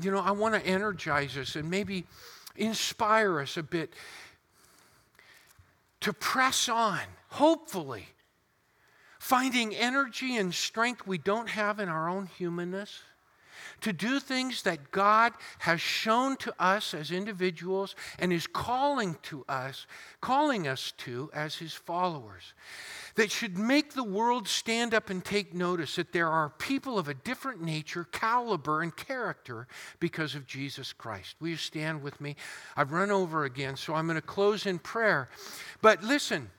You 0.00 0.10
know, 0.10 0.18
I 0.18 0.32
want 0.32 0.54
to 0.54 0.66
energize 0.66 1.36
us 1.36 1.54
and 1.54 1.70
maybe 1.70 2.04
inspire 2.56 3.40
us 3.40 3.56
a 3.56 3.62
bit 3.62 3.92
to 6.00 6.12
press 6.12 6.68
on, 6.68 6.98
hopefully, 7.28 8.08
finding 9.22 9.72
energy 9.72 10.36
and 10.36 10.52
strength 10.52 11.06
we 11.06 11.16
don't 11.16 11.48
have 11.48 11.78
in 11.78 11.88
our 11.88 12.08
own 12.08 12.26
humanness, 12.26 13.02
to 13.80 13.92
do 13.92 14.18
things 14.18 14.62
that 14.62 14.90
God 14.90 15.32
has 15.60 15.80
shown 15.80 16.36
to 16.38 16.52
us 16.58 16.92
as 16.92 17.12
individuals 17.12 17.94
and 18.18 18.32
is 18.32 18.48
calling 18.48 19.16
to 19.22 19.44
us, 19.48 19.86
calling 20.20 20.66
us 20.66 20.92
to 20.98 21.30
as 21.32 21.54
his 21.54 21.72
followers. 21.72 22.52
That 23.14 23.30
should 23.30 23.56
make 23.56 23.92
the 23.92 24.02
world 24.02 24.48
stand 24.48 24.92
up 24.92 25.08
and 25.08 25.24
take 25.24 25.54
notice 25.54 25.94
that 25.94 26.12
there 26.12 26.28
are 26.28 26.50
people 26.58 26.98
of 26.98 27.06
a 27.06 27.14
different 27.14 27.62
nature, 27.62 28.08
caliber, 28.10 28.82
and 28.82 28.94
character 28.94 29.68
because 30.00 30.34
of 30.34 30.48
Jesus 30.48 30.92
Christ. 30.92 31.36
Will 31.38 31.50
you 31.50 31.56
stand 31.56 32.02
with 32.02 32.20
me? 32.20 32.34
I've 32.76 32.90
run 32.90 33.12
over 33.12 33.44
again, 33.44 33.76
so 33.76 33.94
I'm 33.94 34.06
going 34.06 34.16
to 34.16 34.20
close 34.20 34.66
in 34.66 34.80
prayer. 34.80 35.28
But 35.80 36.02
listen, 36.02 36.50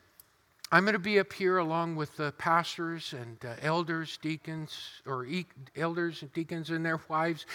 I'm 0.74 0.82
going 0.82 0.94
to 0.94 0.98
be 0.98 1.20
up 1.20 1.32
here 1.32 1.58
along 1.58 1.94
with 1.94 2.16
the 2.16 2.32
pastors 2.32 3.14
and 3.16 3.38
uh, 3.44 3.54
elders, 3.62 4.18
deacons, 4.20 4.76
or 5.06 5.24
e- 5.24 5.46
elders 5.76 6.22
and 6.22 6.32
deacons 6.32 6.70
and 6.70 6.84
their 6.84 7.00
wives 7.06 7.46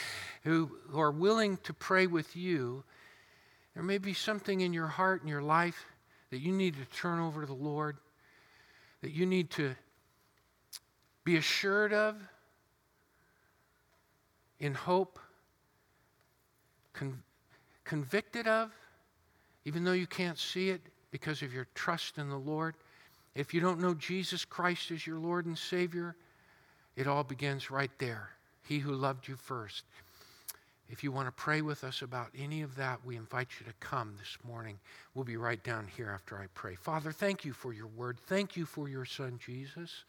who, 0.44 0.72
who 0.88 1.02
are 1.02 1.12
willing 1.12 1.58
to 1.64 1.74
pray 1.74 2.08
with 2.08 2.38
you. 2.38 2.82
There 3.74 3.84
may 3.84 3.98
be 3.98 4.14
something 4.14 4.62
in 4.62 4.72
your 4.72 4.88
heart 4.88 5.20
and 5.20 5.30
your 5.30 5.42
life 5.42 5.86
that 6.30 6.38
you 6.38 6.54
need 6.54 6.76
to 6.76 6.86
turn 6.98 7.20
over 7.20 7.42
to 7.42 7.46
the 7.46 7.52
Lord, 7.52 7.98
that 9.02 9.12
you 9.12 9.26
need 9.26 9.50
to 9.50 9.76
be 11.26 11.36
assured 11.36 11.92
of, 11.92 12.16
in 14.62 14.74
hope, 14.74 15.20
con- 16.94 17.22
convicted 17.84 18.48
of, 18.48 18.72
even 19.66 19.84
though 19.84 19.92
you 19.92 20.08
can't 20.08 20.38
see 20.38 20.70
it 20.70 20.80
because 21.12 21.42
of 21.42 21.54
your 21.54 21.68
trust 21.76 22.18
in 22.18 22.30
the 22.30 22.38
Lord. 22.38 22.76
If 23.40 23.54
you 23.54 23.62
don't 23.62 23.80
know 23.80 23.94
Jesus 23.94 24.44
Christ 24.44 24.92
as 24.92 25.08
your 25.08 25.18
Lord 25.18 25.46
and 25.46 25.58
Savior, 25.58 26.14
it 26.98 27.08
all 27.08 27.24
begins 27.24 27.72
right 27.72 27.90
there. 27.98 28.32
He 28.68 28.80
who 28.80 28.92
loved 28.92 29.30
you 29.30 29.38
first. 29.38 29.86
If 30.90 31.06
you 31.06 31.14
want 31.14 31.30
to 31.30 31.32
pray 31.32 31.62
with 31.62 31.86
us 31.86 32.02
about 32.02 32.32
any 32.38 32.64
of 32.64 32.76
that, 32.76 33.00
we 33.06 33.16
invite 33.16 33.48
you 33.58 33.66
to 33.66 33.72
come 33.80 34.14
this 34.20 34.38
morning. 34.46 34.78
We'll 35.16 35.24
be 35.24 35.38
right 35.38 35.64
down 35.64 35.88
here 35.88 36.12
after 36.14 36.38
I 36.38 36.48
pray. 36.54 36.76
Father, 36.76 37.14
thank 37.14 37.46
you 37.46 37.54
for 37.54 37.72
your 37.72 37.88
word. 37.88 38.18
Thank 38.28 38.58
you 38.58 38.66
for 38.66 38.90
your 38.90 39.06
son, 39.06 39.40
Jesus. 39.42 40.04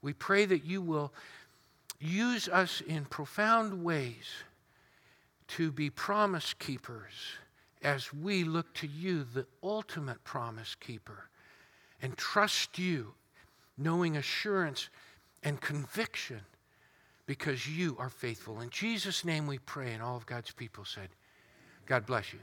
We 0.00 0.14
pray 0.14 0.46
that 0.46 0.64
you 0.64 0.80
will 0.80 1.12
use 2.00 2.48
us 2.48 2.80
in 2.80 3.04
profound 3.04 3.84
ways 3.84 4.24
to 5.48 5.70
be 5.70 5.90
promise 5.90 6.54
keepers 6.54 7.12
as 7.82 8.10
we 8.14 8.42
look 8.42 8.72
to 8.76 8.86
you, 8.86 9.24
the 9.34 9.44
ultimate 9.62 10.24
promise 10.24 10.74
keeper 10.74 11.28
and 12.02 12.16
trust 12.16 12.78
you, 12.78 13.14
knowing 13.76 14.16
assurance 14.16 14.88
and 15.42 15.60
conviction 15.60 16.40
because 17.26 17.68
you 17.68 17.94
are 17.98 18.08
faithful. 18.08 18.60
In 18.60 18.70
Jesus' 18.70 19.24
name 19.24 19.46
we 19.46 19.58
pray, 19.58 19.92
and 19.92 20.02
all 20.02 20.16
of 20.16 20.26
God's 20.26 20.50
people 20.50 20.84
said, 20.84 21.10
God 21.86 22.06
bless 22.06 22.32
you. 22.32 22.40